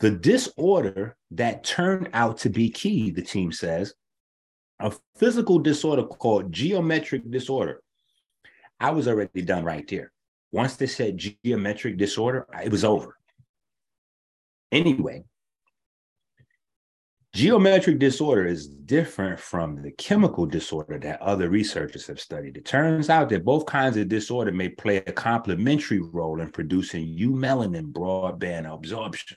[0.00, 3.94] The disorder that turned out to be key, the team says,
[4.78, 7.82] a physical disorder called geometric disorder.
[8.80, 10.10] I was already done right there.
[10.52, 13.16] Once they said geometric disorder, it was over.
[14.72, 15.24] Anyway,
[17.32, 22.56] Geometric disorder is different from the chemical disorder that other researchers have studied.
[22.56, 27.06] It turns out that both kinds of disorder may play a complementary role in producing
[27.06, 29.36] eumelanin broadband absorption.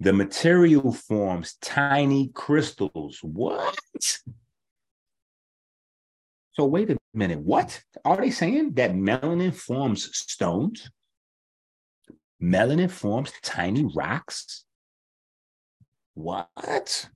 [0.00, 3.18] The material forms tiny crystals.
[3.22, 3.76] What?
[6.52, 7.40] So wait a minute.
[7.40, 8.74] What are they saying?
[8.74, 10.90] That melanin forms stones?
[12.42, 14.64] Melanin forms tiny rocks?
[16.14, 17.08] What?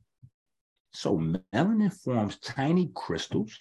[0.93, 3.59] So melanin forms tiny crystals,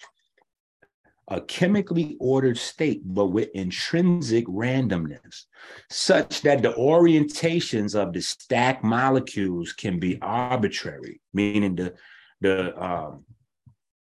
[1.28, 5.44] a chemically ordered state, but with intrinsic randomness,
[5.88, 11.94] such that the orientations of the stacked molecules can be arbitrary, meaning the
[12.40, 13.24] the um,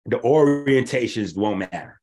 [0.06, 2.00] the orientations won't matter.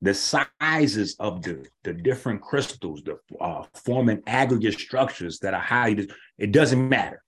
[0.00, 6.08] The sizes of the, the different crystals, the uh, forming aggregate structures that are highly,
[6.38, 7.20] it doesn't matter.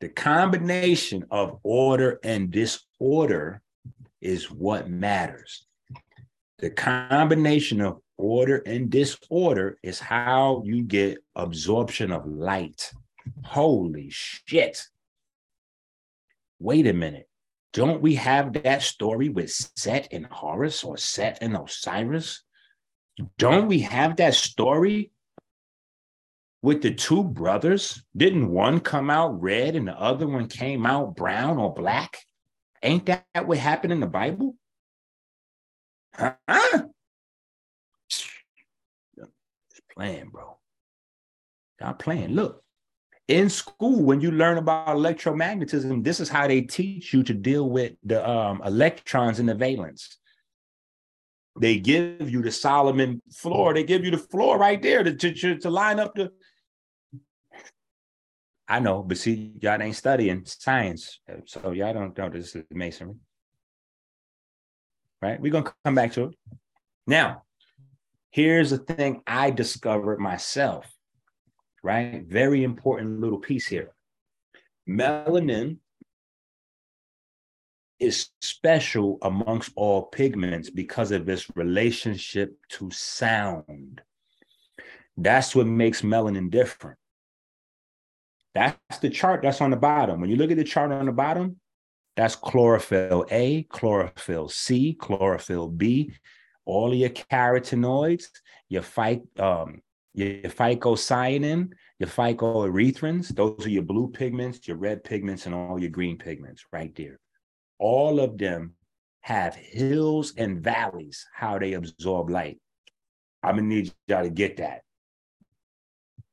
[0.00, 3.62] The combination of order and disorder
[4.20, 5.66] is what matters.
[6.62, 12.92] The combination of order and disorder is how you get absorption of light.
[13.42, 14.80] Holy shit.
[16.60, 17.28] Wait a minute.
[17.72, 22.44] Don't we have that story with Set and Horus or Set and Osiris?
[23.38, 25.10] Don't we have that story
[26.62, 28.04] with the two brothers?
[28.16, 32.18] Didn't one come out red and the other one came out brown or black?
[32.84, 34.54] Ain't that what happened in the Bible?
[36.14, 36.84] Huh?
[39.94, 40.58] Playing, bro.
[41.80, 42.30] Not playing.
[42.30, 42.62] Look,
[43.28, 47.68] in school, when you learn about electromagnetism, this is how they teach you to deal
[47.68, 50.18] with the um, electrons in the valence.
[51.60, 53.74] They give you the Solomon floor.
[53.74, 56.32] They give you the floor right there to, to, to line up the,
[58.68, 63.16] I know, but see, y'all ain't studying science, so y'all don't know this is masonry.
[65.22, 65.40] Right?
[65.40, 66.34] We're gonna come back to it.
[67.06, 67.44] Now,
[68.30, 70.92] here's the thing I discovered myself.
[71.82, 72.24] Right?
[72.26, 73.94] Very important little piece here.
[74.88, 75.78] Melanin
[78.00, 84.02] is special amongst all pigments because of its relationship to sound.
[85.16, 86.98] That's what makes melanin different.
[88.54, 90.20] That's the chart that's on the bottom.
[90.20, 91.60] When you look at the chart on the bottom,
[92.16, 96.12] that's chlorophyll A, chlorophyll C, chlorophyll B,
[96.64, 98.24] all your carotenoids,
[98.68, 99.80] your phy, um,
[100.14, 105.90] your phycocyanin, your phycoerythrins, those are your blue pigments, your red pigments, and all your
[105.90, 107.18] green pigments right there.
[107.78, 108.74] All of them
[109.22, 112.60] have hills and valleys, how they absorb light.
[113.42, 114.82] I'm gonna need y'all to get that.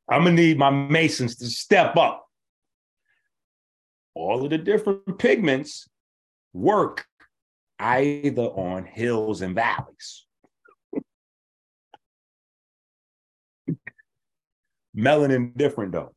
[0.09, 2.28] I'm gonna need my masons to step up.
[4.19, 5.87] All of the different pigments
[6.51, 7.05] work
[7.79, 10.25] either on hills and valleys.
[14.95, 16.13] Melanin different though.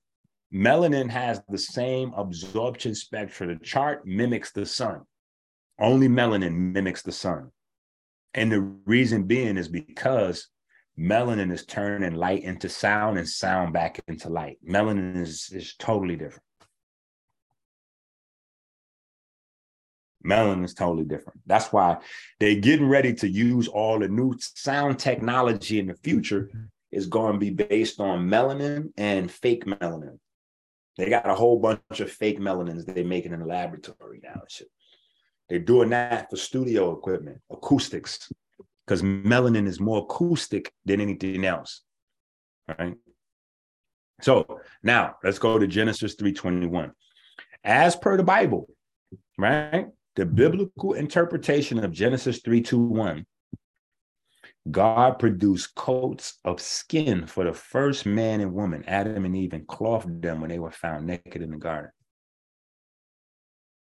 [0.52, 3.50] Melanin has the same absorption spectrum.
[3.50, 5.02] The chart mimics the sun.
[5.80, 7.52] Only melanin mimics the sun.
[8.34, 10.48] And the reason being is because
[10.98, 14.58] melanin is turning light into sound and sound back into light.
[14.68, 16.42] Melanin is, is totally different.
[20.24, 21.40] Melanin is totally different.
[21.46, 21.98] That's why
[22.40, 26.50] they're getting ready to use all the new sound technology in the future
[26.90, 30.18] is going to be based on melanin and fake melanin.
[30.98, 34.42] They got a whole bunch of fake melanins they're making in the laboratory now.
[35.48, 38.30] They're doing that for studio equipment, acoustics
[38.86, 41.82] because melanin is more acoustic than anything else.
[42.78, 42.94] Right.
[44.20, 46.92] So now let's go to Genesis 3:21.
[47.64, 48.68] As per the Bible,
[49.38, 49.86] right?
[50.16, 53.24] The biblical interpretation of Genesis 3:21,
[54.70, 59.66] God produced coats of skin for the first man and woman, Adam and Eve, and
[59.66, 61.90] clothed them when they were found naked in the garden.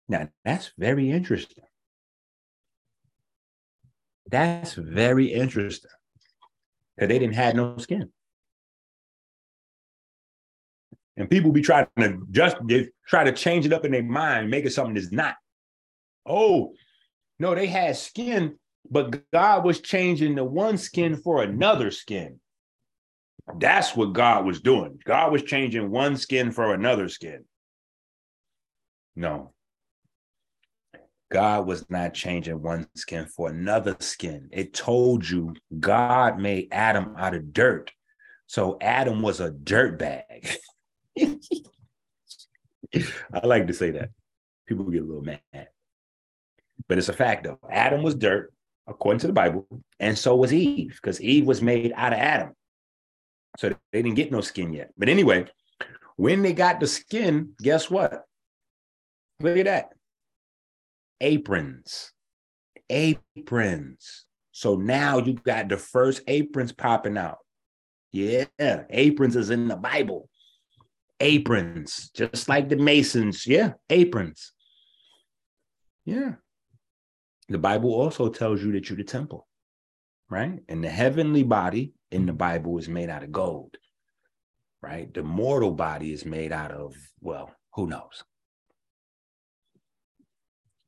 [0.08, 1.64] Now, that's very interesting.
[4.30, 5.92] That's very interesting.
[6.96, 8.12] Because they didn't have no skin.
[11.18, 12.58] And people be trying to just
[13.08, 15.36] try to change it up in their mind, make it something that's not.
[16.26, 16.74] Oh,
[17.40, 18.58] no, they had skin,
[18.90, 22.40] but God was changing the one skin for another skin.
[23.60, 25.00] That's what God was doing.
[25.06, 27.46] God was changing one skin for another skin.
[29.16, 29.54] No,
[31.32, 34.50] God was not changing one skin for another skin.
[34.52, 37.92] It told you God made Adam out of dirt.
[38.48, 40.48] So Adam was a dirt bag.
[41.18, 41.38] I
[43.44, 44.10] like to say that.
[44.68, 45.68] People get a little mad.
[46.88, 47.60] But it's a fact though.
[47.70, 48.54] Adam was dirt,
[48.88, 49.68] according to the Bible,
[50.00, 52.54] and so was Eve, because Eve was made out of Adam.
[53.58, 54.92] So they didn't get no skin yet.
[54.98, 55.48] But anyway,
[56.18, 58.24] When they got the skin, guess what?
[59.42, 59.90] Look at that.
[61.20, 62.12] Aprons.
[62.90, 64.26] Aprons.
[64.52, 67.40] So now you got the first aprons popping out.
[68.14, 68.46] Yeah,
[68.90, 70.30] aprons is in the Bible.
[71.20, 73.46] Aprons, just like the Masons.
[73.46, 74.54] Yeah, aprons.
[76.06, 76.36] Yeah.
[77.50, 79.48] The Bible also tells you that you're the temple,
[80.30, 80.60] right?
[80.68, 83.78] And the heavenly body in the Bible is made out of gold,
[84.82, 85.14] right?
[85.14, 88.24] The mortal body is made out of, well, who knows?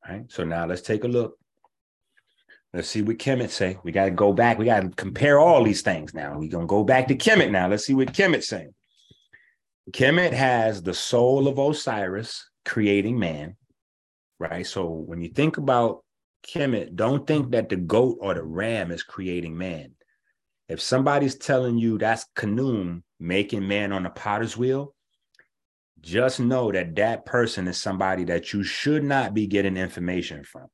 [0.07, 0.23] Right.
[0.31, 1.37] So now let's take a look.
[2.73, 3.77] Let's see what Kemet say.
[3.83, 4.57] We got to go back.
[4.57, 6.37] We got to compare all these things now.
[6.37, 7.67] We're going to go back to Kemet now.
[7.67, 8.73] Let's see what Kemet's saying.
[9.91, 13.55] Kemet has the soul of Osiris creating man,
[14.39, 14.65] right?
[14.65, 16.03] So when you think about
[16.53, 19.91] Kemet, don't think that the goat or the ram is creating man.
[20.69, 24.93] If somebody's telling you that's Khnum making man on a potter's wheel,
[26.01, 30.67] just know that that person is somebody that you should not be getting information from.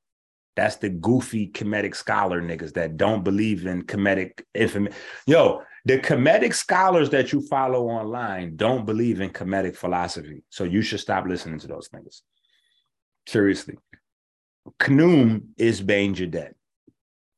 [0.56, 4.98] That's the goofy Kemetic scholar niggas that don't believe in Kemetic information.
[5.26, 10.44] Yo, the Kemetic scholars that you follow online don't believe in Kemetic philosophy.
[10.50, 12.22] So you should stop listening to those niggas.
[13.28, 13.78] Seriously.
[14.80, 16.54] Khnum is Banebdjedet.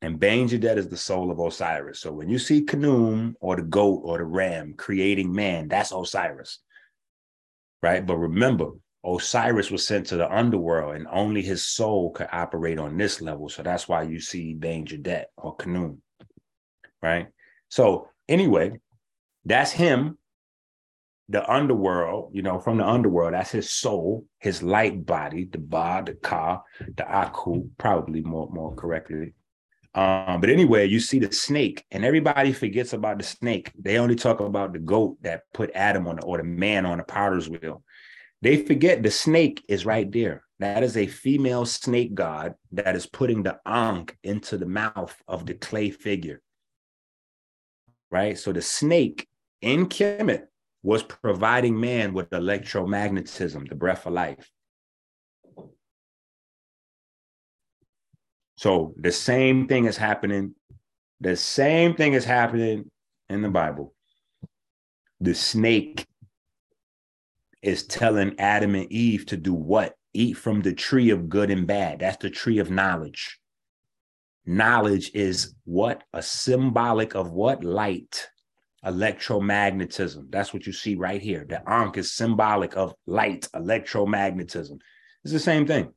[0.02, 2.00] And Banebdjedet is the soul of Osiris.
[2.00, 6.60] So when you see Khnum or the goat or the ram creating man, that's Osiris
[7.86, 8.04] right?
[8.04, 8.72] But remember,
[9.06, 13.48] Osiris was sent to the underworld and only his soul could operate on this level.
[13.48, 16.00] So that's why you see Banebdjedet or Khnum,
[17.04, 17.28] right?
[17.70, 18.80] So anyway,
[19.46, 20.18] that's him,
[21.30, 23.34] the underworld, you know, from the underworld.
[23.34, 26.62] That's his soul, his light body, the Ba, the Ka,
[26.96, 29.34] the Aku, probably more, more correctly.
[29.96, 33.72] Um, but anyway, you see the snake, and everybody forgets about the snake.
[33.80, 36.98] They only talk about the goat that put Adam on the, or the man on
[36.98, 37.82] the potter's wheel.
[38.42, 40.44] They forget the snake is right there.
[40.60, 45.46] That is a female snake god that is putting the ankh into the mouth of
[45.46, 46.42] the clay figure.
[48.12, 48.38] Right?
[48.38, 49.28] So the snake
[49.62, 50.44] in Kemet
[50.86, 54.52] was providing man with electromagnetism, the breath of life.
[58.58, 60.54] So the same thing is happening.
[61.22, 62.92] The same thing is happening
[63.30, 63.96] in the Bible.
[65.20, 66.06] The snake
[67.64, 69.96] is telling Adam and Eve to do what?
[70.14, 72.02] Eat from the tree of good and bad.
[72.02, 73.40] That's the tree of knowledge.
[74.46, 76.04] Knowledge is what?
[76.14, 77.64] A symbolic of what?
[77.64, 78.30] Light,
[78.86, 80.32] electromagnetism.
[80.32, 81.46] That's what you see right here.
[81.48, 84.80] The Ankh is symbolic of light, electromagnetism.
[85.24, 85.92] It's the same thing.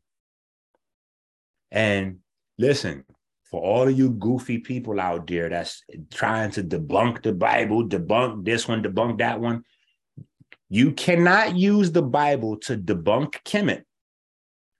[1.70, 2.20] And
[2.58, 3.04] Listen,
[3.50, 8.44] for all of you goofy people out there that's trying to debunk the Bible, debunk
[8.44, 9.62] this one, debunk that one,
[10.68, 13.84] you cannot use the Bible to debunk Kemet.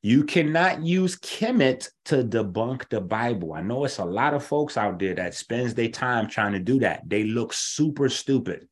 [0.02, 3.54] You cannot use Kemet to debunk the Bible.
[3.54, 6.60] I know it's a lot of folks out there that spends their time trying to
[6.60, 7.02] do that.
[7.08, 8.68] They look super stupid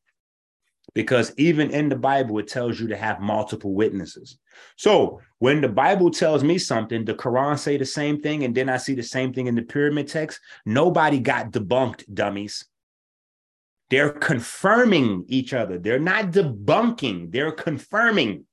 [0.95, 4.39] because even in the Bible, it tells you to have multiple witnesses.
[4.77, 8.69] So when the Bible tells me something, the Quran say the same thing, and then
[8.69, 10.39] I see the same thing in the pyramid text.
[10.65, 12.65] Nobody got debunked, dummies.
[13.89, 15.77] They're confirming each other.
[15.77, 18.45] They're not debunking, they're confirming.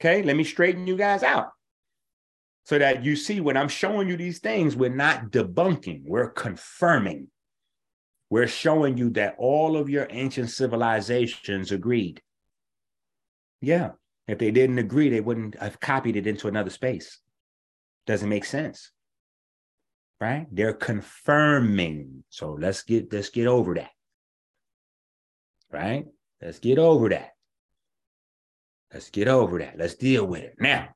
[0.00, 1.50] Okay, let me straighten you guys out.
[2.64, 7.28] So that you see when I'm showing you these things, we're not debunking, we're confirming.
[8.28, 12.22] We're showing you that all of your ancient civilizations agreed.
[13.60, 13.90] Yeah.
[14.28, 17.18] If they didn't agree, they wouldn't have copied it into another space.
[18.06, 18.92] Doesn't make sense.
[20.20, 20.46] Right?
[20.52, 22.22] They're confirming.
[22.28, 23.90] So let's get let's get over that.
[25.72, 26.06] Right?
[26.40, 27.30] Let's get over that.
[28.92, 29.76] Let's get over that.
[29.76, 30.54] Let's deal with it.
[30.60, 30.90] Now,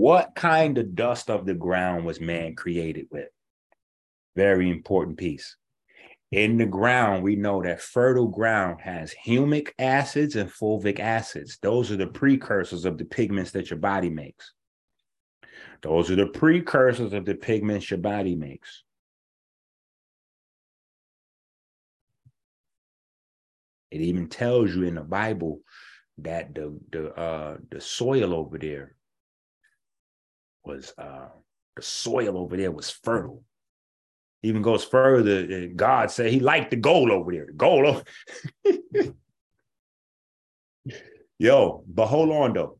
[0.00, 3.28] what kind of dust of the ground was man created with?
[4.34, 5.58] Very important piece.
[6.32, 11.58] In the ground, we know that fertile ground has humic acids and fulvic acids.
[11.60, 14.54] Those are the precursors of the pigments that your body makes.
[15.82, 18.84] Those are the precursors of the pigments your body makes.
[23.90, 25.60] It even tells you in the Bible
[26.18, 28.94] that the the uh the soil over there
[30.64, 31.28] was uh
[31.76, 33.42] the soil over there was fertile
[34.42, 35.68] even goes further.
[35.68, 37.46] God said he liked the goal over there.
[37.46, 37.86] The goal.
[37.86, 38.02] Over.
[41.38, 42.78] Yo, but hold on though.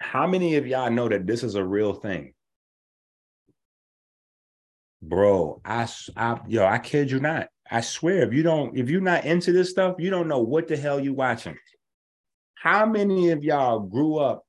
[0.00, 2.34] How many of y'all know that this is a real thing?
[5.00, 7.48] Bro, I, I yo, I kid you not.
[7.70, 10.66] I swear, if you don't, if you're not into this stuff, you don't know what
[10.66, 11.56] the hell you watching.
[12.54, 14.44] How many of y'all grew up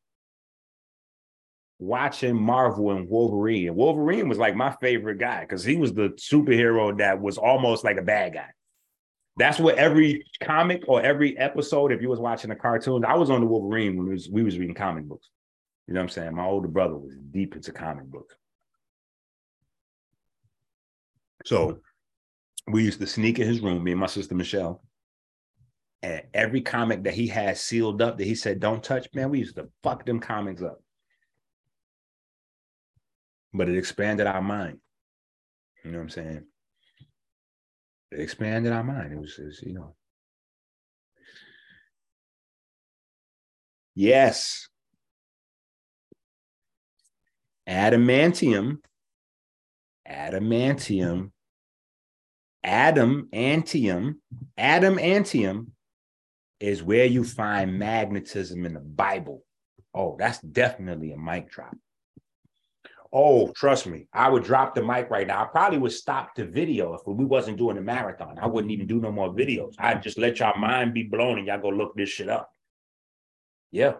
[1.80, 3.70] watching Marvel and Wolverine?
[3.70, 7.84] And Wolverine was like my favorite guy because he was the superhero that was almost
[7.84, 8.50] like a bad guy.
[9.38, 13.30] That's what every comic or every episode, if you was watching a cartoon, I was
[13.30, 15.30] on the Wolverine when we was, we was reading comic books.
[15.88, 16.36] You know what I'm saying?
[16.36, 18.36] My older brother was deep into comic books.
[21.46, 21.80] So
[22.68, 24.84] we used to sneak in his room, me and my sister Michelle.
[26.02, 29.40] And every comic that he had sealed up that he said, don't touch, man, we
[29.40, 30.82] used to fuck them comics up.
[33.54, 34.80] But it expanded our mind.
[35.84, 36.43] You know what I'm saying?
[38.12, 39.14] It expanded our mind.
[39.14, 39.95] It was, it was you know.
[43.95, 44.68] Yes.
[47.68, 48.78] Adamantium.
[50.10, 51.32] Adamantium
[52.64, 54.16] Adam antium,
[54.58, 55.68] Adam antium
[56.60, 59.43] is where you find magnetism in the Bible.
[59.93, 61.76] Oh, that's definitely a mic drop.
[63.12, 65.43] Oh, trust me, I would drop the mic right now.
[65.43, 68.38] I probably would stop the video if we wasn't doing a marathon.
[68.39, 69.74] I wouldn't even do no more videos.
[69.80, 72.51] I'd just let y'all mind be blown and y'all go look this shit up.
[73.72, 73.93] Yeah.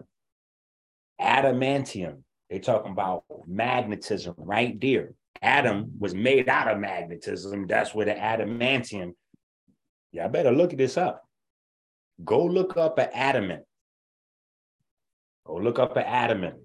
[1.20, 2.22] Adamantium.
[2.48, 5.14] They talking about magnetism right there.
[5.42, 7.66] Adam was made out of magnetism.
[7.66, 9.14] That's where the adamantium.
[10.12, 11.24] Y'all better look this up.
[12.24, 13.64] Go look up an adamant.
[15.46, 16.56] Go look up an adamant.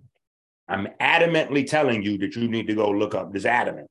[0.67, 3.87] I'm adamantly telling you that you need to go look up this adamant.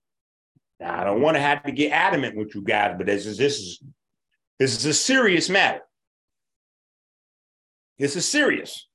[0.81, 3.39] Now, I don't want to have to get adamant with you guys, but this is
[3.39, 3.81] this is
[4.59, 5.81] this is a serious matter.
[7.99, 8.89] This is serious.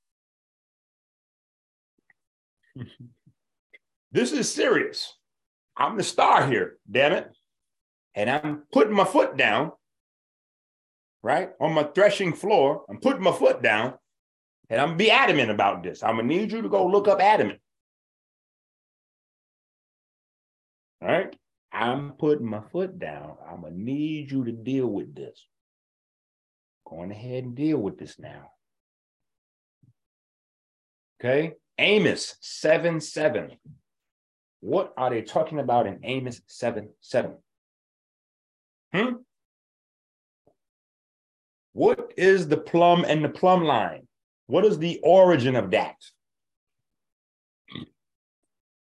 [4.12, 5.16] this is serious.
[5.78, 7.30] I'm the star here, damn it.
[8.14, 9.72] And I'm putting my foot down,
[11.24, 11.52] right?
[11.62, 12.84] On my threshing floor.
[12.90, 13.94] I'm putting my foot down
[14.70, 16.04] and I'm be adamant about this.
[16.04, 17.60] I'm gonna need you to go look up adamant.
[21.02, 21.36] All right.
[21.72, 23.36] I'm putting my foot down.
[23.48, 25.46] I'm gonna need you to deal with this.
[26.88, 28.52] Going ahead and deal with this now.
[31.20, 31.54] Okay.
[31.78, 33.52] Amos 7 7.
[34.62, 37.38] What are they talking about in Amos 7 7?
[38.94, 39.14] Hmm?
[41.74, 44.08] What is the plumb and the plumb line?
[44.48, 45.96] What is the origin of that?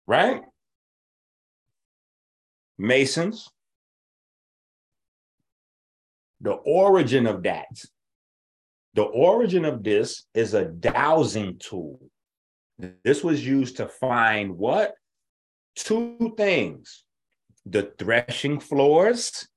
[0.06, 0.42] Right?
[2.78, 3.48] Masons.
[6.40, 7.68] The origin of that.
[8.94, 12.00] The origin of this is a dowsing tool.
[13.02, 14.94] This was used to find what?
[15.74, 17.04] two things
[17.66, 19.48] the threshing floors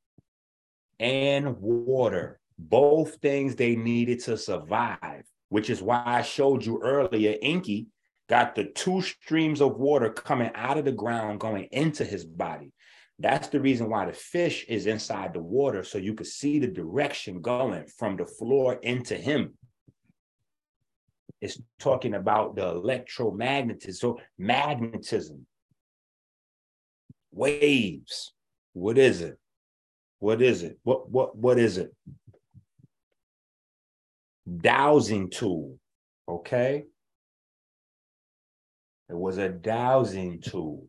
[0.99, 7.35] and water, both things they needed to survive, which is why I showed you earlier.
[7.41, 7.87] Enki
[8.29, 12.71] got the two streams of water coming out of the ground going into his body.
[13.19, 16.67] That's the reason why the fish is inside the water, so you could see the
[16.67, 19.57] direction going from the floor into him.
[21.41, 23.95] It's talking about the electromagnetism.
[23.95, 25.45] So magnetism,
[27.31, 28.33] waves.
[28.73, 29.37] What is it?
[30.19, 30.77] What is it?
[30.83, 31.93] What what what is it?
[34.47, 35.77] Dowsing tool.
[36.27, 36.85] Okay.
[39.09, 40.87] It was a dowsing tool.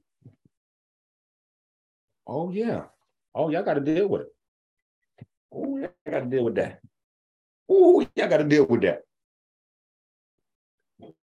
[2.28, 2.84] Oh yeah.
[3.34, 4.28] Oh, y'all got to deal with it.
[5.52, 6.80] Oh, y'all got to deal with that.
[7.68, 9.00] Oh, y'all got to deal with that.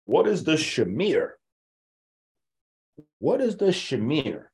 [0.06, 1.32] What is the shamir?
[3.20, 4.46] What is the shamir?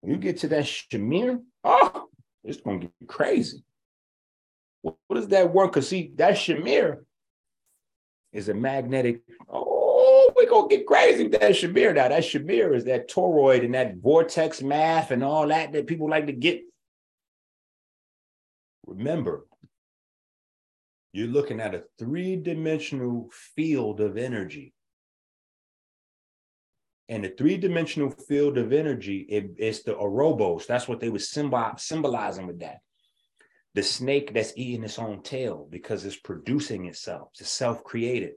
[0.00, 2.08] When you get to that shamir, oh,
[2.44, 3.64] it's gonna get crazy.
[4.82, 5.72] What, what does that work?
[5.72, 6.98] Because see, that shamir
[8.32, 9.22] is a magnetic.
[9.48, 9.77] Oh,
[10.38, 12.08] we're gonna get crazy with that shamir now.
[12.08, 16.26] That shamir is that toroid and that vortex math and all that that people like
[16.26, 16.62] to get.
[18.86, 19.46] Remember,
[21.12, 24.72] you're looking at a three-dimensional field of energy
[27.08, 30.66] and the three-dimensional field of energy it, it's the Ouroboros.
[30.66, 32.78] That's what they were symbol, symbolizing with that.
[33.74, 37.30] The snake that's eating its own tail because it's producing itself.
[37.38, 38.34] It's self-created.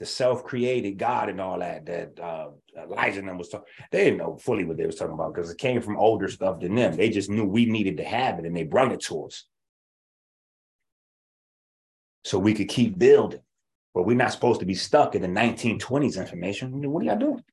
[0.00, 3.66] The self-created God and all that that uh, Elijah and them was talking.
[3.92, 6.60] They didn't know fully what they was talking about because it came from older stuff
[6.60, 6.96] than them.
[6.96, 9.44] They just knew we needed to have it and they brought it to us.
[12.24, 13.40] So we could keep building.
[13.94, 16.90] But we're not supposed to be stuck in the 1920s information.
[16.90, 17.44] What are y'all doing?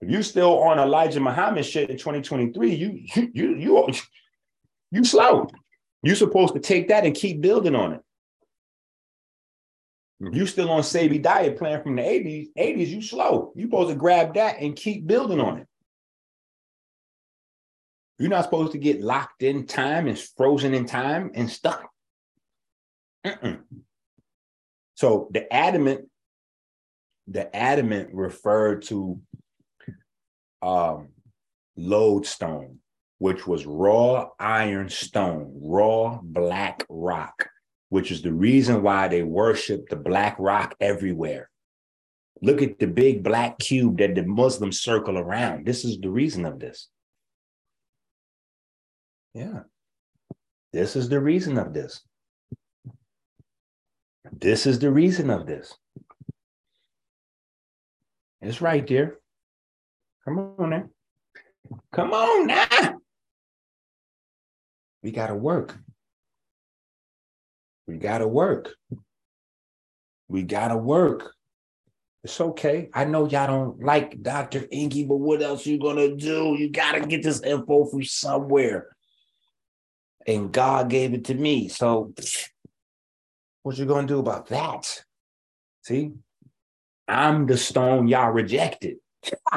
[0.00, 3.04] If you still on Elijah Muhammad shit in 2023, you
[3.34, 3.92] you you
[4.90, 5.48] You slow.
[6.02, 8.00] You're supposed to take that and keep building on it.
[10.20, 13.52] You still on Sebi diet plan from the 80s, 80s, you slow.
[13.54, 15.66] You supposed to grab that and keep building on it.
[18.18, 21.88] You're not supposed to get locked in time and frozen in time and stuck.
[23.24, 23.60] Mm-mm.
[24.96, 26.08] So the adamant,
[27.28, 29.20] the adamant referred to
[30.62, 31.10] um,
[31.76, 32.80] lodestone,
[33.18, 37.48] which was raw iron stone, raw black rock,
[37.88, 41.50] which is the reason why they worship the black rock everywhere.
[42.42, 45.66] Look at the big black cube that the Muslims circle around.
[45.66, 46.88] This is the reason of this.
[49.34, 49.60] Yeah.
[50.72, 52.02] This is the reason of this.
[54.30, 55.74] This is the reason of this.
[58.40, 59.16] It's right there.
[60.24, 60.84] Come on now.
[61.92, 62.98] Come on now.
[65.02, 65.76] We got to work.
[67.88, 68.74] We got to work.
[70.28, 71.32] We got to work.
[72.22, 72.90] It's okay.
[72.92, 74.60] I know y'all don't like Dr.
[74.60, 76.56] Enqi, but what else you gonna do?
[76.58, 78.88] You gotta get this info from somewhere.
[80.26, 81.68] And God gave it to me.
[81.68, 82.12] So
[83.62, 85.04] what you gonna do about that?
[85.84, 86.10] See,
[87.06, 88.96] I'm the stone y'all rejected.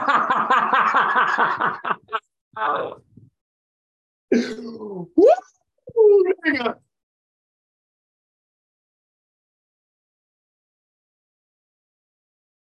[4.32, 5.10] Woo.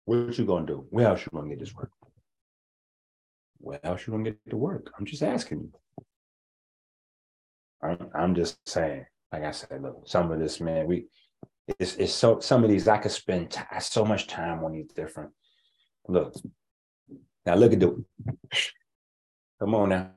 [0.04, 0.86] What you gonna do?
[0.90, 1.90] Where else you gonna get this work?
[3.58, 4.92] Where else you gonna get the work?
[4.98, 5.72] I'm just asking you.
[7.82, 9.06] I'm, I'm just saying.
[9.32, 11.06] Like I said, look, some of this, man, we
[11.78, 14.90] it's it's so some of these I could spend t- so much time on these
[14.94, 15.30] different.
[16.08, 16.34] Look,
[17.46, 18.04] now look at the.
[19.60, 20.10] Come on now.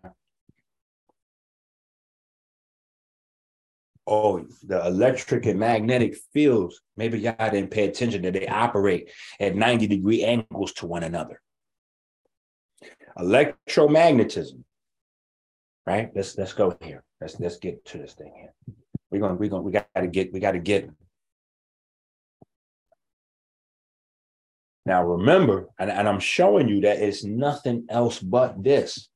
[4.08, 6.82] Oh, the electric and magnetic fields.
[6.96, 11.42] Maybe y'all didn't pay attention that they operate at 90 degree angles to one another.
[13.18, 14.64] Electromagnetism.
[15.88, 16.12] Right?
[16.16, 17.04] Let's let's go here.
[17.22, 18.76] Let's let's get to this thing here.
[19.10, 20.90] We're gonna we're gonna we gotta get we gotta get
[24.86, 29.10] Now remember, and, and I'm showing you that it's nothing else but this.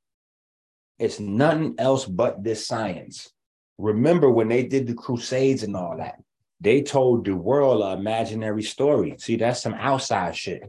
[0.98, 3.32] It's nothing else but this science.
[3.80, 6.22] Remember when they did the crusades and all that,
[6.60, 9.16] they told the world an imaginary story.
[9.18, 10.62] See, that's some outside shit.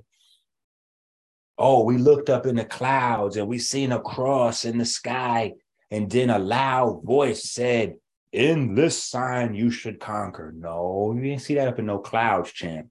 [1.59, 5.55] Oh, we looked up in the clouds and we seen a cross in the sky,
[5.91, 7.97] and then a loud voice said,
[8.33, 10.55] In this sign you should conquer.
[10.57, 12.91] No, you didn't see that up in no clouds, champ.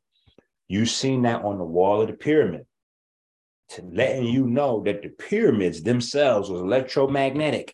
[0.67, 2.65] You seen that on the wall of the pyramid,
[3.69, 7.73] to letting you know that the pyramids themselves was electromagnetic,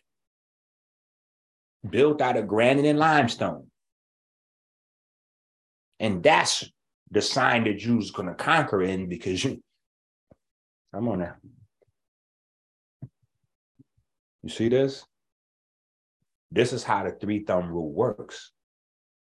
[1.90, 3.66] built out of granite and limestone.
[5.98, 6.70] And that's
[7.10, 9.62] the sign that you was gonna conquer in because you
[10.92, 11.34] come on now.
[14.42, 15.04] You see this?
[16.50, 18.52] This is how the three thumb rule works.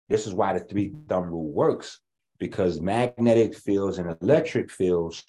[0.10, 2.00] This is why the three thumb rule works
[2.38, 5.24] because magnetic fields and electric fields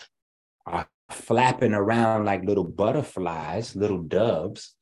[0.67, 4.75] are flapping around like little butterflies, little doves,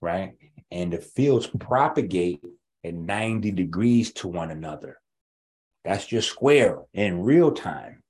[0.00, 0.34] right?
[0.74, 2.42] And the fields propagate
[2.84, 5.00] at 90 degrees to one another.
[5.84, 8.02] That's your square in real time.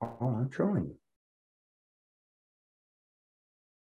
[0.00, 0.96] Oh, I'm showing you.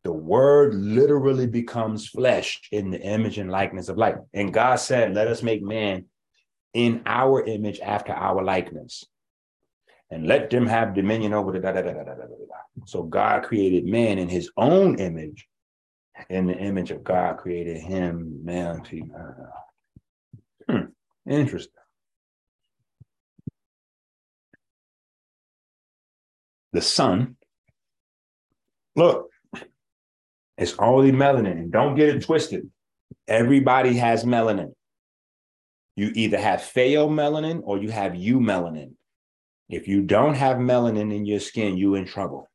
[0.03, 4.15] The word literally becomes flesh in the image and likeness of light.
[4.33, 6.05] And God said, Let us make man
[6.73, 9.05] in our image after our likeness.
[10.13, 12.85] And let them have dominion over the da da da da da da da.
[12.85, 15.47] So God created man in his own image.
[16.29, 19.49] In the image of God created him, and female.
[20.69, 20.85] Hmm.
[21.27, 21.73] Interesting.
[26.73, 27.35] The sun.
[28.95, 29.29] Look,
[30.59, 31.71] it's only melanin.
[31.71, 32.69] Don't get it twisted.
[33.27, 34.73] Everybody has melanin.
[35.95, 38.93] You either have pheomelanin or you have eumelanin.
[39.73, 42.47] If you don't have melanin in your skin, you're in trouble.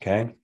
[0.00, 0.34] Okay.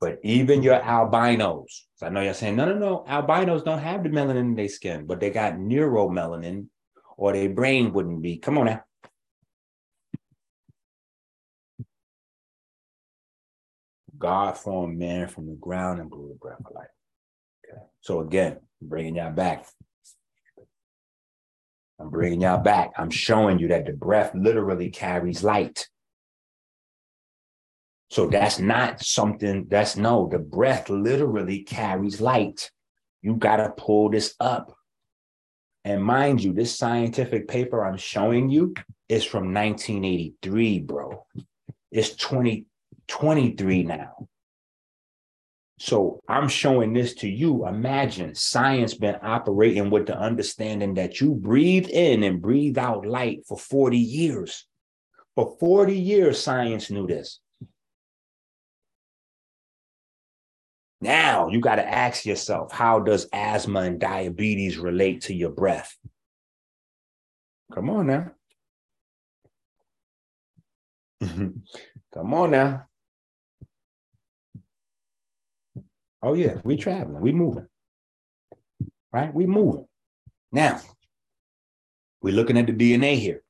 [0.00, 4.08] But even your albinos, I know you're saying, no, no, no, albinos don't have the
[4.08, 6.66] melanin in their skin, but they got neuromelanin
[7.16, 8.38] or their brain wouldn't be.
[8.38, 8.82] Come on now.
[14.18, 16.86] God formed man from the ground and blew the breath of life.
[17.68, 17.82] Okay.
[18.00, 19.66] So again, bringing y'all back.
[22.02, 22.90] I'm bringing y'all back.
[22.96, 25.88] I'm showing you that the breath literally carries light.
[28.10, 32.70] So that's not something that's no, the breath literally carries light.
[33.22, 34.76] You got to pull this up.
[35.84, 38.74] And mind you, this scientific paper I'm showing you
[39.08, 41.24] is from 1983, bro.
[41.92, 44.28] It's 2023 now.
[45.82, 47.66] So I'm showing this to you.
[47.66, 53.40] Imagine science been operating with the understanding that you breathe in and breathe out light
[53.48, 54.64] for 40 years.
[55.34, 57.40] For 40 years, science knew this.
[61.00, 65.96] Now you got to ask yourself, how does asthma and diabetes relate to your breath?
[67.74, 68.30] Come on now.
[72.14, 72.86] Come on now.
[76.22, 77.66] Oh yeah, we traveling, we moving.
[79.12, 79.34] Right?
[79.34, 79.86] We moving.
[80.52, 80.80] Now,
[82.22, 83.42] we're looking at the DNA here.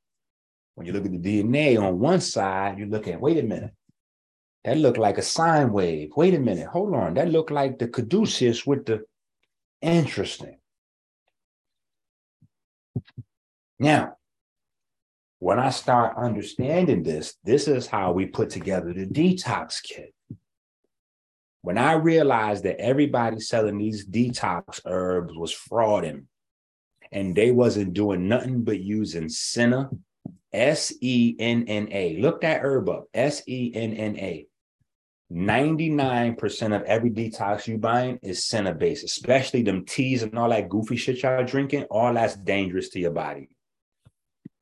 [0.75, 3.73] When you look at the DNA on one side, you look at, wait a minute,
[4.65, 6.11] that looked like a sine wave.
[6.17, 7.15] Wait a minute, hold on.
[7.15, 9.05] That looked like the caduceus with the
[9.83, 10.57] interesting.
[13.79, 14.17] Now,
[15.41, 20.15] when I start understanding this, this is how we put together the detox kit.
[21.63, 26.25] When I realized that everybody selling these detox herbs was frauding
[27.13, 29.91] and they wasn't doing nothing but using senna,
[30.53, 32.19] S E N N A.
[32.21, 34.47] Look that herb up, S E N N A.
[35.33, 40.69] 99% of every detox you buying is senna based, especially them teas and all that
[40.69, 41.85] goofy shit y'all drinking.
[41.85, 43.49] All that's dangerous to your body.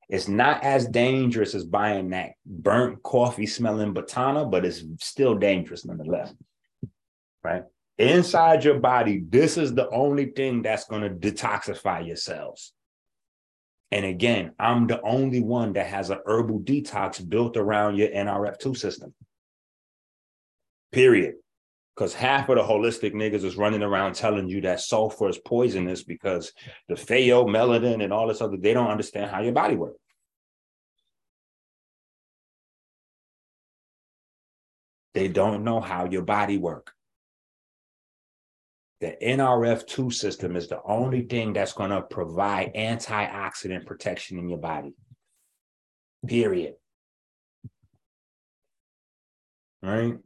[0.08, 5.84] It's not as dangerous as buying that burnt coffee smelling batana, but it's still dangerous
[5.84, 6.34] nonetheless.
[7.42, 7.64] Right?
[7.98, 12.72] Inside your body, this is the only thing that's going to detoxify your cells.
[13.90, 18.76] And again, I'm the only one that has a herbal detox built around your NRF2
[18.76, 19.14] system.
[20.92, 21.34] Period.
[21.94, 26.02] Because half of the holistic niggas is running around telling you that sulfur is poisonous
[26.02, 26.52] because
[26.88, 29.98] the pheomelanin and all this other, they don't understand how your body works.
[35.12, 36.92] They don't know how your body works.
[39.00, 44.58] The NRF2 system is the only thing that's going to provide antioxidant protection in your
[44.58, 44.92] body.
[46.26, 46.74] Period.
[49.82, 50.18] Right?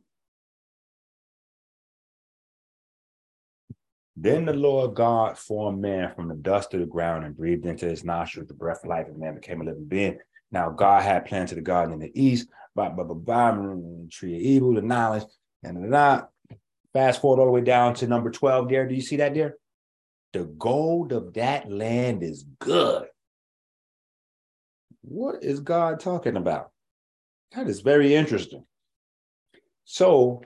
[4.16, 7.86] Then the Lord God formed man from the dust of the ground and breathed into
[7.86, 10.18] his nostrils the breath of life, and man became a living being.
[10.50, 14.40] Now God had planted the garden in the east, blah, blah, blah, the tree of
[14.40, 15.24] evil, the knowledge,
[15.62, 16.28] and that.
[16.94, 18.86] Fast forward all the way down to number 12 there.
[18.86, 19.56] Do you see that there?
[20.32, 23.06] The gold of that land is good.
[25.02, 26.70] What is God talking about?
[27.52, 28.64] That is very interesting.
[29.84, 30.42] So,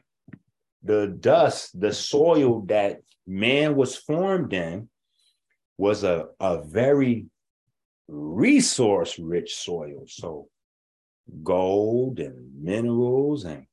[0.82, 4.88] the dust, the soil that man was formed in,
[5.76, 7.26] was a, a very
[8.08, 10.04] resource rich soil.
[10.06, 10.48] So,
[11.42, 13.66] gold and minerals and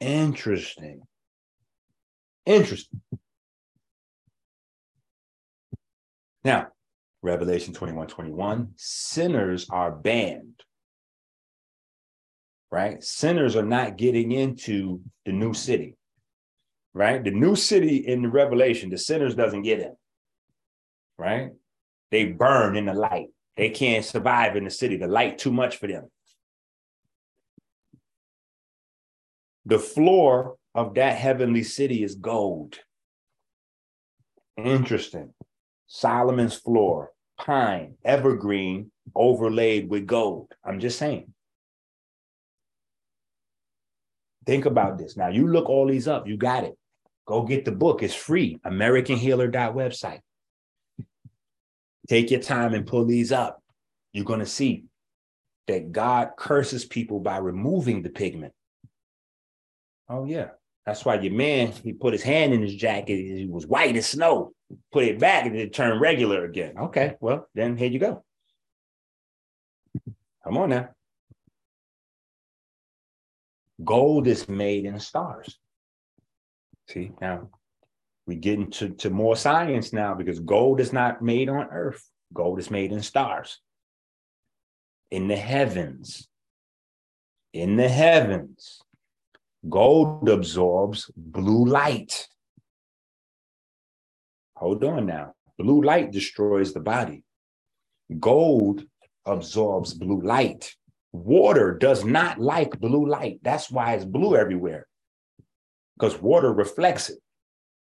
[0.00, 1.02] interesting.
[2.46, 3.00] Interesting.
[6.44, 6.68] Now,
[7.22, 10.62] Revelation 21 21, sinners are banned.
[12.70, 13.02] Right?
[13.02, 15.96] Sinners are not getting into the new city.
[16.94, 17.22] Right?
[17.22, 19.94] The new city in the Revelation, the sinners doesn't get in.
[21.18, 21.50] Right?
[22.10, 23.28] They burn in the light.
[23.56, 24.96] They can't survive in the city.
[24.96, 26.08] The light too much for them.
[29.66, 32.78] The floor of that heavenly city is gold.
[34.56, 35.32] Interesting.
[35.86, 40.52] Solomon's floor, pine, evergreen, overlaid with gold.
[40.64, 41.32] I'm just saying.
[44.46, 45.16] Think about this.
[45.16, 46.76] Now, you look all these up, you got it.
[47.26, 48.02] Go get the book.
[48.02, 48.58] It's free.
[48.66, 50.20] AmericanHealer.website.
[52.08, 53.62] Take your time and pull these up.
[54.12, 54.84] You're going to see
[55.68, 58.52] that God curses people by removing the pigment.
[60.08, 60.48] Oh, yeah.
[60.86, 63.14] That's why your man, he put his hand in his jacket.
[63.14, 64.52] It was white as snow.
[64.92, 66.78] Put it back and it turned regular again.
[66.78, 68.24] Okay, well, then here you go.
[70.44, 70.88] Come on now.
[73.84, 75.58] Gold is made in stars.
[76.88, 77.50] See, now
[78.26, 82.04] we get into to more science now because gold is not made on earth.
[82.32, 83.58] Gold is made in stars.
[85.10, 86.28] In the heavens.
[87.52, 88.82] In the heavens.
[89.68, 92.26] Gold absorbs blue light.
[94.56, 95.34] Hold on now.
[95.58, 97.24] Blue light destroys the body.
[98.18, 98.84] Gold
[99.26, 100.74] absorbs blue light.
[101.12, 103.40] Water does not like blue light.
[103.42, 104.86] That's why it's blue everywhere.
[105.98, 107.18] Because water reflects it.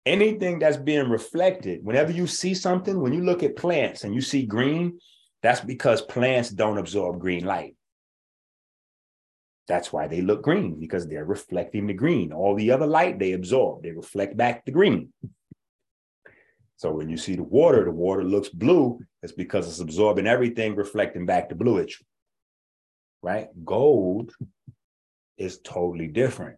[0.05, 4.21] Anything that's being reflected, whenever you see something, when you look at plants and you
[4.21, 4.99] see green,
[5.41, 7.75] that's because plants don't absorb green light.
[9.67, 12.33] That's why they look green because they're reflecting the green.
[12.33, 15.13] All the other light they absorb, they reflect back the green.
[16.75, 18.99] So when you see the water, the water looks blue.
[19.21, 22.01] It's because it's absorbing everything, reflecting back the bluish.
[23.21, 23.47] Right?
[23.63, 24.33] Gold
[25.37, 26.57] is totally different.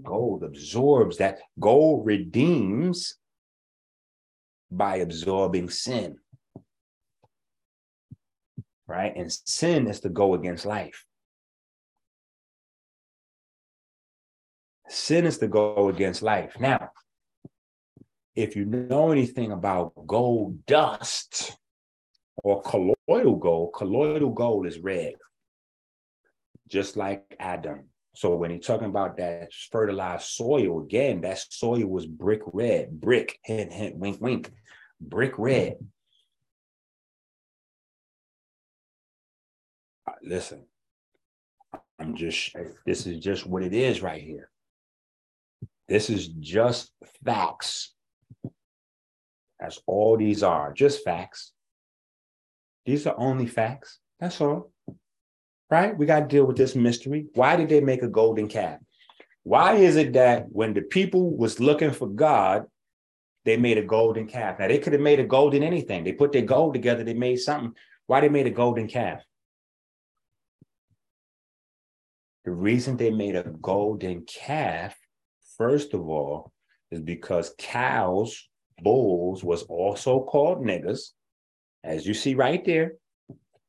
[0.00, 1.40] Gold absorbs that.
[1.58, 3.16] Gold redeems
[4.70, 6.18] by absorbing sin.
[8.86, 9.12] Right?
[9.16, 11.04] And sin is to go against life.
[14.92, 16.54] Sin is to go against life.
[16.60, 16.90] Now,
[18.36, 21.56] if you know anything about gold dust
[22.44, 25.14] or colloidal gold, colloidal gold is red,
[26.68, 27.88] just like Adam.
[28.14, 33.38] So when he's talking about that fertilized soil, again, that soil was brick red, brick,
[33.46, 34.52] hint, hint, wink, wink,
[35.00, 35.76] brick red.
[40.22, 40.66] Listen,
[41.98, 44.50] I'm just, this is just what it is right here.
[45.92, 46.90] This is just
[47.22, 47.92] facts.
[49.60, 51.52] That's all these are, just facts.
[52.86, 53.98] These are only facts.
[54.18, 54.72] That's all.
[55.70, 55.94] Right?
[55.94, 57.26] We got to deal with this mystery.
[57.34, 58.78] Why did they make a golden calf?
[59.42, 62.64] Why is it that when the people was looking for God,
[63.44, 64.60] they made a golden calf?
[64.60, 66.04] Now they could have made a golden anything.
[66.04, 67.74] They put their gold together, they made something.
[68.06, 69.20] Why they made a golden calf?
[72.46, 74.96] The reason they made a golden calf,
[75.62, 76.52] first of all,
[76.90, 78.48] is because cows
[78.82, 81.10] bulls was also called niggas,
[81.84, 82.94] as you see right there.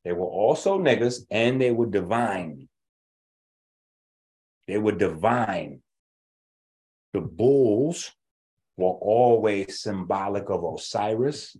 [0.03, 2.67] They were also niggas and they were divine.
[4.67, 5.81] They were divine.
[7.13, 8.11] The bulls
[8.75, 11.55] were always symbolic of Osiris,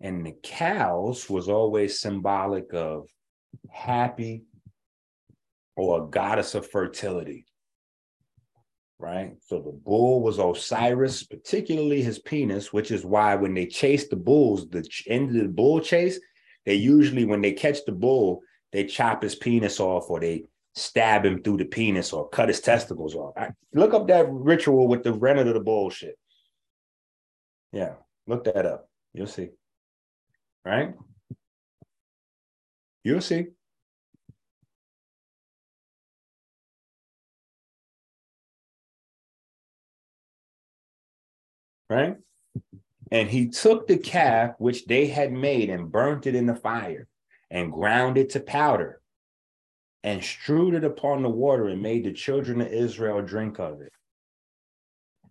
[0.00, 3.08] and the cows was always symbolic of
[3.68, 4.44] happy
[5.76, 7.46] or a goddess of fertility
[9.04, 9.36] right?
[9.46, 14.16] So the bull was Osiris, particularly his penis, which is why when they chase the
[14.16, 16.18] bulls, the end of the bull chase,
[16.64, 18.40] they usually, when they catch the bull,
[18.72, 20.44] they chop his penis off or they
[20.74, 23.34] stab him through the penis or cut his testicles off.
[23.74, 26.18] Look up that ritual with the rennet of the bull shit.
[27.72, 27.96] Yeah,
[28.26, 28.88] look that up.
[29.12, 29.50] You'll see.
[30.64, 30.94] Right?
[33.04, 33.48] You'll see.
[41.94, 42.16] Right?
[43.10, 47.06] And he took the calf which they had made and burnt it in the fire
[47.50, 49.00] and ground it to powder
[50.02, 53.92] and strewed it upon the water and made the children of Israel drink of it.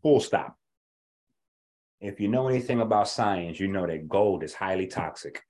[0.01, 0.57] Full stop.
[1.99, 5.41] If you know anything about science, you know that gold is highly toxic.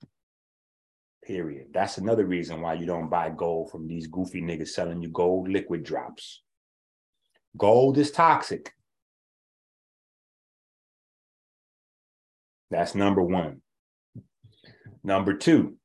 [1.23, 1.67] Period.
[1.73, 5.47] That's another reason why you don't buy gold from these goofy niggas selling you gold
[5.47, 6.41] liquid drops.
[7.57, 8.73] Gold is toxic.
[12.73, 13.61] That's number one.
[15.03, 15.75] Number two,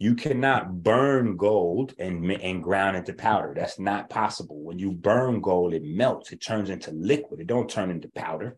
[0.00, 3.52] you cannot burn gold and, and ground into powder.
[3.54, 4.60] That's not possible.
[4.64, 8.56] When you burn gold, it melts, it turns into liquid, it don't turn into powder.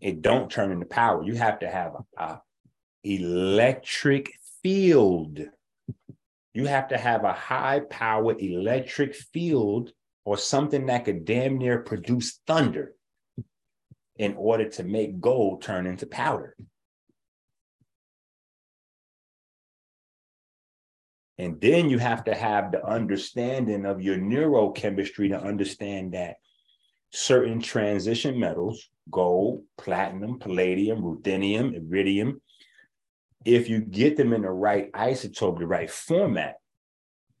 [0.00, 1.24] It don't turn into power.
[1.24, 2.42] You have to have a, a
[3.02, 4.30] electric
[4.62, 5.40] field.
[6.54, 9.90] You have to have a high power electric field
[10.24, 12.94] or something that could damn near produce thunder
[14.22, 16.54] in order to make gold turn into powder.
[21.38, 26.36] And then you have to have the understanding of your neurochemistry to understand that
[27.10, 32.40] certain transition metals, gold, platinum, palladium, ruthenium, iridium,
[33.44, 36.58] if you get them in the right isotope, the right format,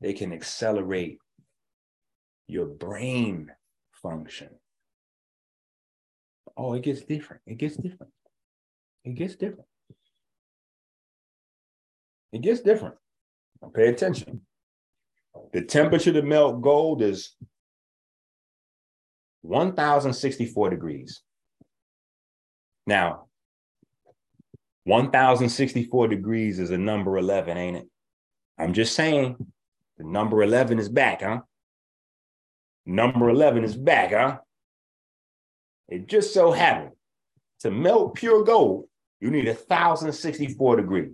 [0.00, 1.18] they can accelerate
[2.48, 3.52] your brain
[4.02, 4.48] function.
[6.56, 7.42] Oh, it gets different.
[7.46, 8.12] It gets different.
[9.04, 9.68] It gets different.
[12.32, 12.94] It gets different.
[13.74, 14.42] Pay attention.
[15.52, 17.34] The temperature to melt gold is
[19.42, 21.22] 1064 degrees.
[22.86, 23.26] Now,
[24.84, 27.88] 1064 degrees is a number 11, ain't it?
[28.58, 29.36] I'm just saying
[29.98, 31.40] the number 11 is back, huh?
[32.84, 34.38] Number 11 is back, huh?
[35.92, 36.92] It just so happened
[37.60, 38.86] to melt pure gold,
[39.20, 41.12] you need 1,064 degrees.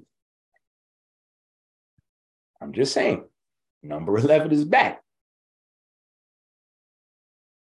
[2.62, 3.24] I'm just saying,
[3.82, 5.02] number 11 is back.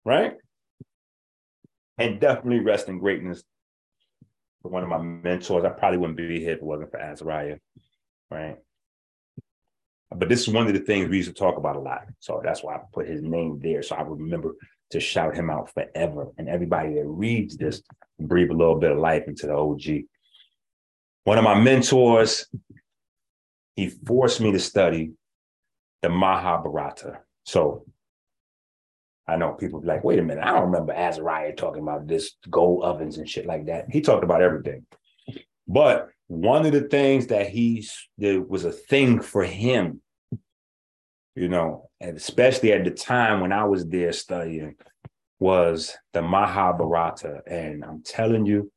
[0.04, 0.34] Right?
[2.00, 3.44] And definitely rest in greatness
[4.64, 5.64] for one of my mentors.
[5.64, 7.60] I probably wouldn't be here if it wasn't for Azariah.
[8.32, 8.58] Right?
[10.10, 12.08] But this is one of the things we used to talk about a lot.
[12.20, 13.84] So that's why I put his name there.
[13.84, 14.56] So I remember
[14.92, 16.28] to shout him out forever.
[16.38, 17.82] And everybody that reads this,
[18.20, 20.06] breathe a little bit of life into the OG.
[21.24, 22.48] One of my mentors,
[23.76, 25.14] he forced me to study
[26.02, 27.20] the Mahabharata.
[27.46, 27.86] So
[29.28, 32.36] I know people be like, wait a minute, I don't remember Azariah talking about this
[32.50, 33.86] gold ovens and shit like that.
[33.90, 34.86] He talked about everything.
[35.68, 40.02] But one of the things that he's that was a thing for him,
[41.36, 44.76] you know, especially at the time when I was there studying,
[45.40, 47.42] was the Mahabharata.
[47.46, 48.72] And I'm telling you,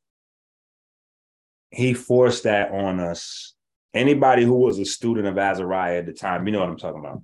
[1.71, 3.53] he forced that on us.
[3.93, 6.99] Anybody who was a student of Azariah at the time, you know what I'm talking
[6.99, 7.21] about.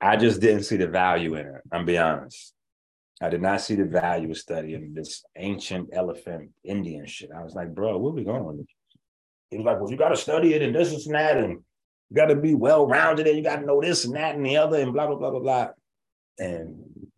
[0.00, 1.62] I just didn't see the value in it.
[1.72, 2.54] I'm be honest.
[3.20, 7.30] I did not see the value of studying this ancient elephant Indian shit.
[7.36, 8.66] I was like, bro, where we going this?
[9.50, 11.60] He was like, well, you got to study it and this and that, and
[12.10, 14.44] you got to be well rounded, and you got to know this and that and
[14.44, 15.68] the other, and blah blah blah blah blah.
[16.38, 17.08] And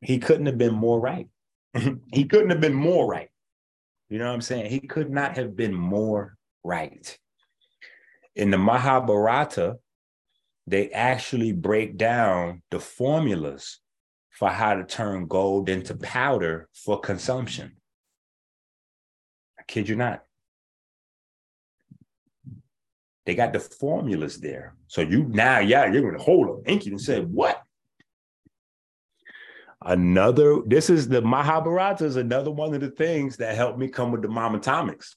[0.00, 1.28] he couldn't have been more right.
[2.12, 3.30] he couldn't have been more right.
[4.08, 4.70] You know what I'm saying?
[4.70, 7.18] He could not have been more right.
[8.34, 9.78] In the Mahabharata,
[10.66, 13.80] they actually break down the formulas
[14.30, 17.76] for how to turn gold into powder for consumption.
[19.58, 20.22] I kid you not.
[23.28, 24.74] They got the formulas there.
[24.86, 27.62] So you now, yeah, you're gonna hold up Enqi and say, what?
[29.84, 34.12] Another, this is the Mahabharata is another one of the things that helped me come
[34.12, 35.16] with the monatomics.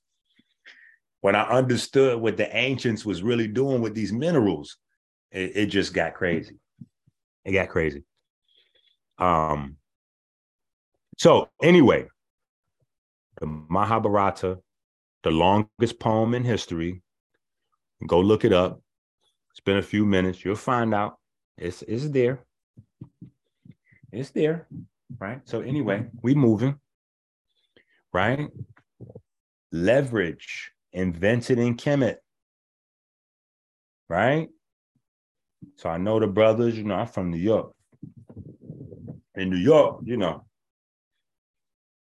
[1.21, 4.75] When I understood what the ancients was really doing with these minerals,
[5.31, 6.57] it, it just got crazy.
[7.45, 8.03] It got crazy.
[9.19, 9.77] Um,
[11.17, 12.07] so anyway,
[13.39, 14.59] the Mahabharata,
[15.23, 17.01] the longest poem in history.
[18.07, 18.81] Go look it up.
[19.53, 20.43] Spend a few minutes.
[20.43, 21.17] You'll find out.
[21.57, 22.43] It's it's there.
[24.11, 24.67] It's there.
[25.19, 25.41] Right.
[25.45, 26.79] So anyway, we moving.
[28.13, 28.49] Right.
[29.71, 32.17] Leverage invented in Kemet.
[34.09, 34.49] Right.
[35.77, 37.73] So I know the brothers, you know, I'm from New York.
[39.35, 40.45] In New York, you know,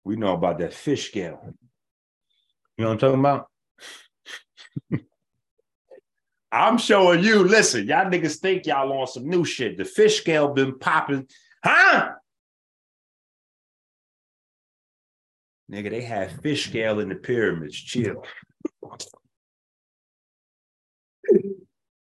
[0.04, 1.40] we know about that fish scale.
[2.78, 3.48] You know what I'm talking about?
[6.52, 9.78] I'm showing you, listen, y'all niggas think y'all on some new shit.
[9.78, 11.28] The fish scale been popping,
[11.64, 12.12] huh?
[15.72, 17.76] Nigga, they had fish scale in the pyramids.
[17.76, 18.24] Chill.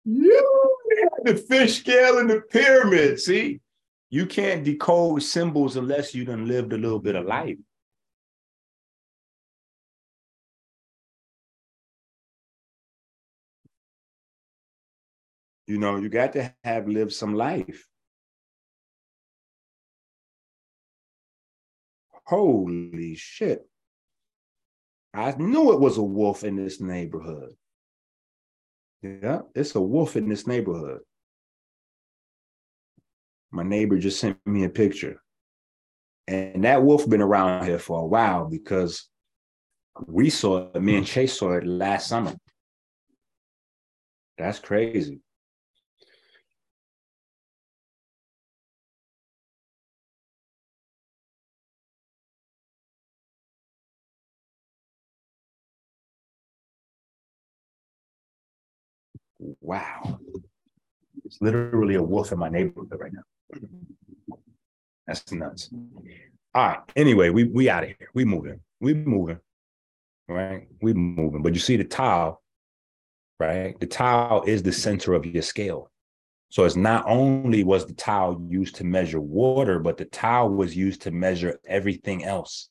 [0.04, 3.26] you had the fish scale in the pyramids.
[3.26, 3.60] See,
[4.10, 7.58] you can't decode symbols unless you done lived a little bit of life.
[15.66, 17.86] You know, you got to have lived some life.
[22.26, 23.68] Holy shit.
[25.12, 27.52] I knew it was a wolf in this neighborhood.
[29.02, 31.00] Yeah, it's a wolf in this neighborhood.
[33.50, 35.22] My neighbor just sent me a picture.
[36.26, 39.08] And that wolf been around here for a while because
[40.06, 42.34] we saw it, me and Chase saw it last summer.
[44.38, 45.20] That's crazy.
[59.60, 60.18] Wow.
[61.24, 63.22] It's literally a wolf in my neighborhood right now.
[65.06, 65.70] That's nuts.
[66.54, 66.78] All right.
[66.96, 68.08] Anyway, we we out of here.
[68.14, 68.60] We moving.
[68.80, 69.38] We moving.
[70.28, 70.68] Right.
[70.80, 71.42] We moving.
[71.42, 72.42] But you see the tile,
[73.38, 73.78] right?
[73.80, 75.90] The tile is the center of your scale.
[76.50, 80.76] So it's not only was the tile used to measure water, but the tile was
[80.76, 82.68] used to measure everything else.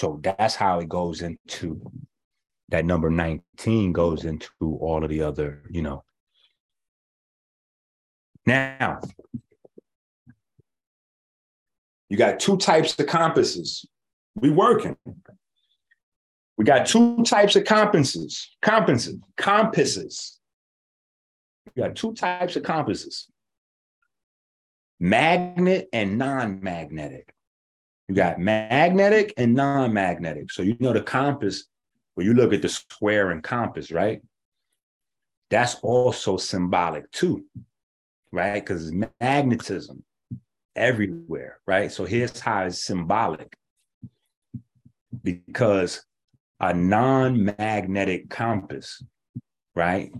[0.00, 1.82] So that's how it goes into
[2.70, 4.48] that number 19 goes into
[4.80, 6.04] all of the other, you know.
[8.46, 9.00] Now,
[12.08, 13.84] you got two types of compasses.
[14.34, 14.96] We working.
[16.56, 20.38] We got two types of compasses, compasses, compasses.
[21.76, 23.26] We got two types of compasses.
[24.98, 27.34] Magnet and non-magnetic.
[28.10, 30.50] You got magnetic and non-magnetic.
[30.50, 31.66] So you know the compass,
[32.16, 34.20] when you look at the square and compass, right?
[35.48, 37.44] That's also symbolic too,
[38.32, 38.58] right?
[38.58, 40.02] Because magnetism
[40.74, 41.92] everywhere, right?
[41.92, 43.56] So here's how it's symbolic.
[45.22, 46.02] Because
[46.58, 49.04] a non-magnetic compass,
[49.76, 50.10] right,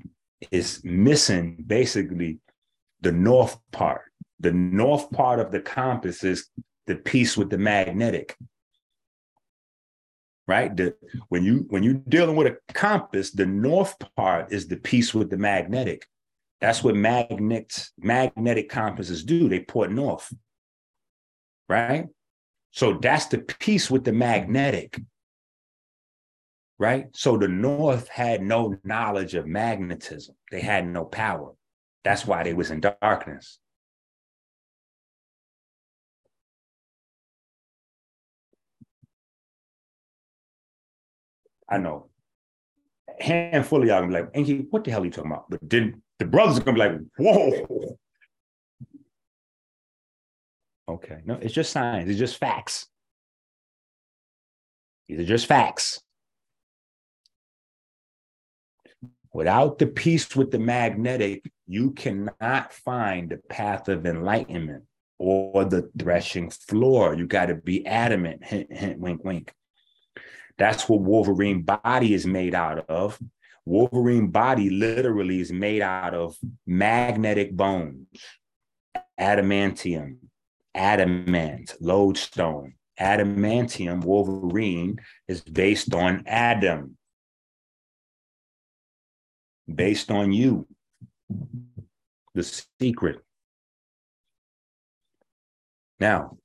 [0.52, 2.38] is missing basically
[3.00, 4.02] the north part.
[4.38, 6.48] The north part of the compass is
[6.86, 8.36] the piece with the magnetic.
[10.46, 10.76] Right?
[10.76, 10.96] The,
[11.28, 15.30] when you when you're dealing with a compass, the north part is the piece with
[15.30, 16.06] the magnetic.
[16.60, 19.48] That's what magnets, magnetic compasses do.
[19.48, 20.32] They point north.
[21.68, 22.06] Right?
[22.72, 25.00] So that's the piece with the magnetic.
[26.78, 27.06] Right?
[27.12, 30.34] So the North had no knowledge of magnetism.
[30.50, 31.52] They had no power.
[32.04, 33.58] That's why they was in darkness.
[41.70, 42.08] I know.
[43.20, 45.48] Handful of y'all gonna be like, Enqi, what the hell are you talking about?
[45.50, 47.96] But then the brothers are gonna be like, whoa.
[50.88, 52.88] Okay, no, it's just science, it's just facts.
[55.08, 56.00] These are just facts.
[59.32, 64.84] Without the piece with the magnetic, you cannot find the path of enlightenment
[65.18, 67.14] or the threshing floor.
[67.14, 68.44] You got to be adamant.
[68.44, 69.52] Hint, hint, wink, wink.
[70.60, 73.18] That's what Wolverine body is made out of.
[73.64, 78.06] Wolverine body literally is made out of magnetic bones,
[79.18, 80.18] adamantium,
[80.74, 82.74] adamant, lodestone.
[83.00, 86.98] Adamantium, Wolverine, is based on Adam,
[89.74, 90.66] based on you.
[92.34, 93.24] The secret.
[95.98, 96.36] Now,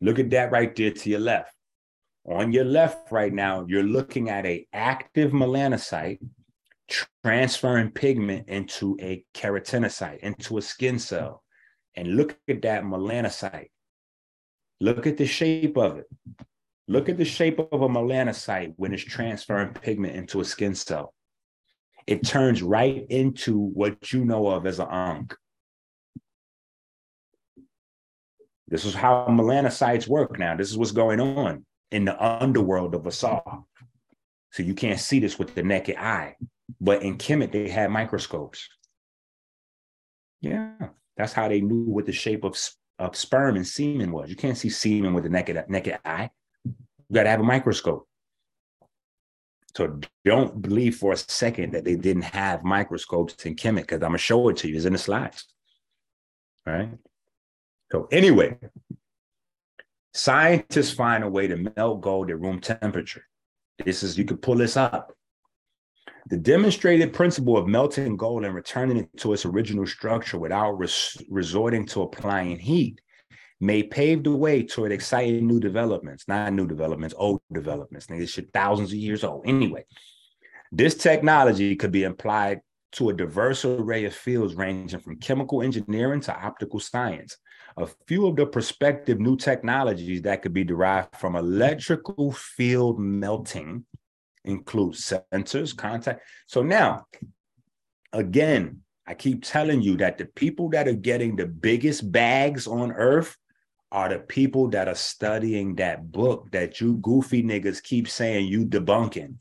[0.00, 1.52] look at that right there to your left.
[2.26, 6.18] On your left right now, you're looking at a active melanocyte
[7.24, 11.42] transferring pigment into a keratinocyte, into a skin cell.
[11.96, 13.70] And look at that melanocyte.
[14.80, 16.06] Look at the shape of it.
[16.88, 21.14] Look at the shape of a melanocyte when it's transferring pigment into a skin cell.
[22.06, 25.34] It turns right into what you know of as an ankh.
[28.68, 30.56] This is how melanocytes work now.
[30.56, 33.64] This is what's going on in the underworld of Asar.
[34.52, 36.36] So you can't see this with the naked eye.
[36.80, 38.68] But in Kemet, they had microscopes.
[40.40, 40.72] Yeah,
[41.16, 42.58] that's how they knew what the shape of,
[42.98, 44.30] of sperm and semen was.
[44.30, 46.30] You can't see semen with the naked, naked eye.
[46.64, 48.06] You got to have a microscope.
[49.76, 54.10] So don't believe for a second that they didn't have microscopes in Kemet, because I'm
[54.10, 54.76] going to show it to you.
[54.76, 55.44] It's in the slides.
[56.66, 56.90] All right.
[57.92, 58.58] So anyway,
[60.12, 63.24] Scientists find a way to melt gold at room temperature.
[63.84, 65.12] This is, you can pull this up.
[66.28, 71.16] The demonstrated principle of melting gold and returning it to its original structure without res-
[71.30, 73.00] resorting to applying heat
[73.60, 78.06] may pave the way toward exciting new developments, not new developments, old developments.
[78.06, 79.44] This shit thousands of years old.
[79.46, 79.84] Anyway,
[80.72, 82.60] this technology could be applied
[82.92, 87.36] to a diverse array of fields ranging from chemical engineering to optical science
[87.80, 93.84] a few of the prospective new technologies that could be derived from electrical field melting
[94.44, 96.22] include sensors, contact.
[96.46, 97.06] So now,
[98.12, 102.92] again, I keep telling you that the people that are getting the biggest bags on
[102.92, 103.36] earth
[103.92, 108.64] are the people that are studying that book that you goofy niggas keep saying you
[108.64, 109.34] debunking.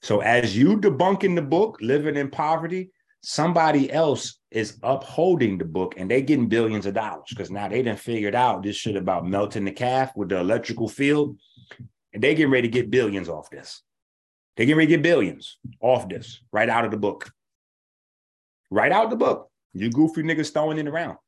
[0.00, 2.90] So as you debunking the book, living in poverty,
[3.22, 7.82] somebody else is upholding the book and they getting billions of dollars because now they
[7.82, 11.38] didn't figured out this shit about melting the calf with the electrical field
[12.12, 13.82] and they getting ready to get billions off this.
[14.56, 17.30] They getting ready to get billions off this right out of the book.
[18.70, 19.50] Right out the book.
[19.72, 21.18] You goofy niggas throwing it around.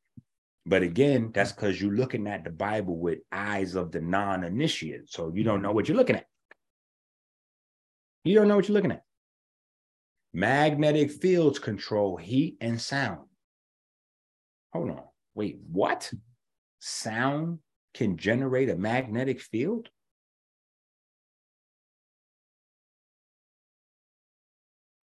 [0.67, 5.11] But again, that's because you're looking at the Bible with eyes of the non-initiate.
[5.11, 6.27] So you don't know what you're looking at.
[8.25, 9.03] You don't know what you're looking at.
[10.33, 13.27] Magnetic fields control heat and sound.
[14.73, 15.03] Hold on.
[15.35, 16.13] Wait, what?
[16.79, 17.59] Sound
[17.95, 19.89] can generate a magnetic field?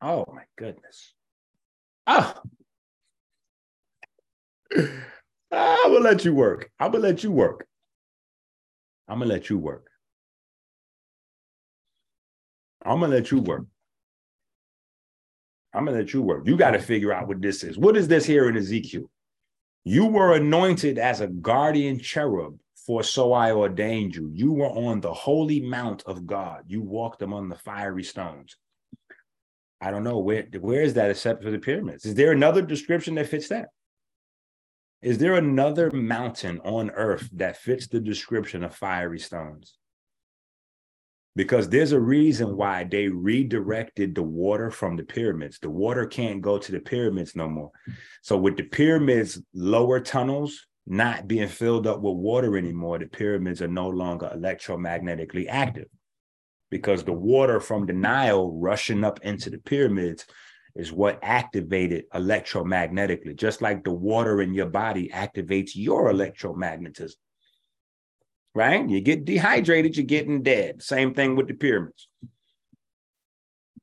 [0.01, 1.13] Oh my goodness.
[2.05, 2.33] Oh.
[5.51, 6.69] I'm gonna let you work.
[6.79, 7.67] I'm gonna let you work.
[9.07, 9.87] I'm gonna let you work.
[12.85, 13.65] I'm gonna let you work.
[15.77, 16.47] I'm gonna let you work.
[16.47, 17.77] You got to figure out what this is.
[17.77, 19.09] What is this here in Ezekiel?
[19.83, 24.31] You were anointed as a guardian cherub For so I ordained you.
[24.33, 26.63] You were on the holy mount of God.
[26.67, 28.57] You walked among the fiery stones.
[29.79, 32.05] I don't know where where is that except for the pyramids?
[32.05, 33.69] Is there another description that fits that?
[35.01, 39.76] Is there another mountain on earth that fits the description of fiery stones?
[41.37, 45.59] Because there's a reason why they redirected the water from the pyramids.
[45.59, 47.69] The water can't go to the pyramids no more.
[48.23, 53.61] So, with the pyramids' lower tunnels not being filled up with water anymore, the pyramids
[53.61, 55.89] are no longer electromagnetically active
[56.71, 60.25] because the water from the Nile rushing up into the pyramids
[60.75, 67.15] is what activated electromagnetically, just like the water in your body activates your electromagnetism.
[68.57, 68.89] Right?
[68.89, 70.81] You get dehydrated, you're getting dead.
[70.81, 72.07] Same thing with the pyramids.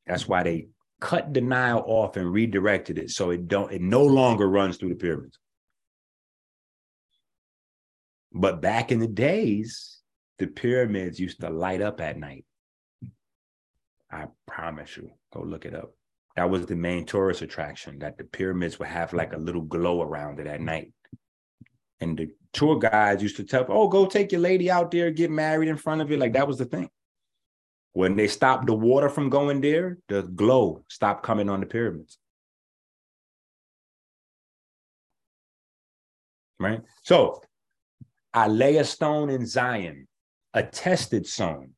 [0.04, 0.66] That's why they
[1.00, 4.88] cut the Nile off and redirected it so it don't it no longer runs through
[4.88, 5.38] the pyramids.
[8.32, 10.00] But back in the days,
[10.40, 12.44] the pyramids used to light up at night.
[14.10, 15.94] I promise you, go look it up.
[16.34, 20.02] That was the main tourist attraction that the pyramids would have like a little glow
[20.02, 20.92] around it at night.
[22.04, 25.30] And the tour guides used to tell, oh, go take your lady out there, get
[25.30, 26.18] married in front of it.
[26.18, 26.90] Like that was the thing.
[27.94, 32.18] When they stopped the water from going there, the glow stopped coming on the pyramids.
[36.60, 36.82] Right?
[37.02, 37.40] So
[38.34, 40.06] I lay a stone in Zion,
[40.52, 41.70] a tested stone,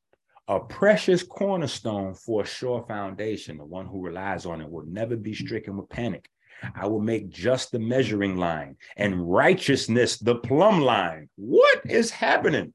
[0.48, 3.58] a precious cornerstone for a sure foundation.
[3.58, 6.28] The one who relies on it will never be stricken with panic.
[6.74, 11.28] I will make just the measuring line and righteousness the plumb line.
[11.36, 12.72] What is happening?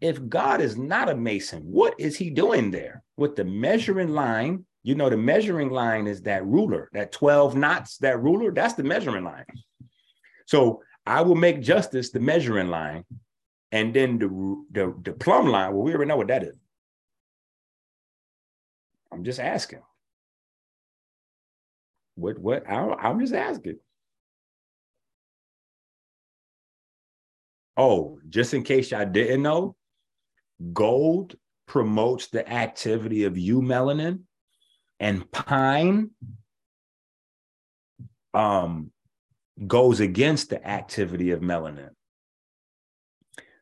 [0.00, 4.66] If God is not a mason, what is he doing there with the measuring line?
[4.82, 8.84] You know, the measuring line is that ruler, that 12 knots, that ruler, that's the
[8.84, 9.46] measuring line.
[10.46, 13.04] So I will make justice the measuring line
[13.72, 14.28] and then the,
[14.70, 16.56] the, the plumb line, well, we already know what that is.
[19.10, 19.80] I'm just asking.
[22.16, 23.78] What, what, I, I'm just asking.
[27.76, 29.74] Oh, just in case y'all didn't know,
[30.72, 31.34] gold
[31.66, 34.20] promotes the activity of eumelanin
[35.00, 36.10] and pine
[38.32, 38.90] um,
[39.66, 41.90] goes against the activity of melanin.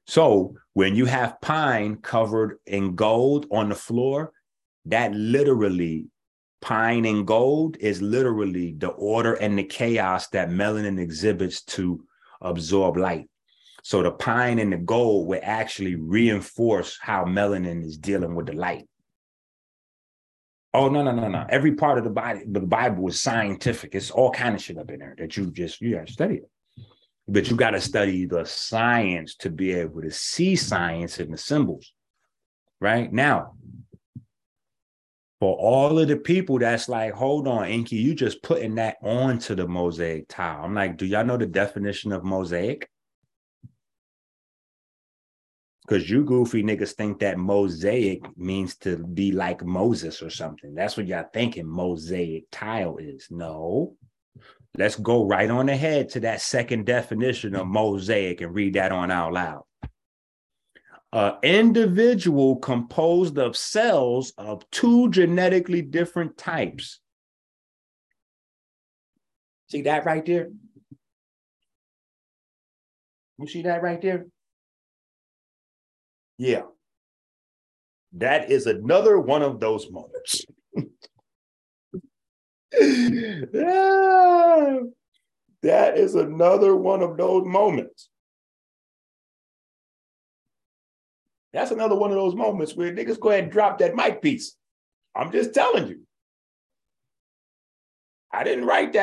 [0.07, 4.33] So when you have pine covered in gold on the floor,
[4.87, 6.07] that literally
[6.63, 12.03] pine and gold is literally the order and the chaos that melanin exhibits to
[12.41, 13.29] absorb light.
[13.83, 18.53] So the pine and the gold will actually reinforce how melanin is dealing with the
[18.55, 18.89] light.
[20.73, 21.45] Oh no no no no!
[21.51, 23.95] Every part of the body, the Bible is scientific.
[23.95, 26.37] It's all kind of shit up in there that you just you got to study
[26.37, 26.51] it.
[27.29, 31.37] But you got to study the science to be able to see science in the
[31.37, 31.93] symbols.
[32.81, 33.55] Right now,
[35.43, 39.57] for all of the people that's like, hold on, Enqi, you just putting that onto
[39.57, 40.63] the mosaic tile.
[40.63, 42.89] I'm like, do y'all know the definition of mosaic?
[45.85, 50.77] Because you goofy niggas think that mosaic means to be like Moses or something.
[50.77, 53.27] That's what y'all thinking mosaic tile is.
[53.29, 53.97] No.
[54.79, 59.11] Let's go right on ahead to that second definition of mosaic and read that on
[59.11, 59.65] out loud.
[61.13, 67.01] An individual composed of cells of two genetically different types.
[69.69, 70.49] See that right there?
[73.39, 74.27] You see that right there?
[76.39, 76.63] Yeah.
[78.15, 80.45] That is another one of those moments.
[82.81, 84.79] yeah.
[85.63, 87.82] That is another one of those moments.
[91.53, 94.57] That's another one of those moments where niggas go ahead and drop that mic piece.
[95.15, 96.01] I'm just telling you.
[98.33, 99.01] I didn't write that.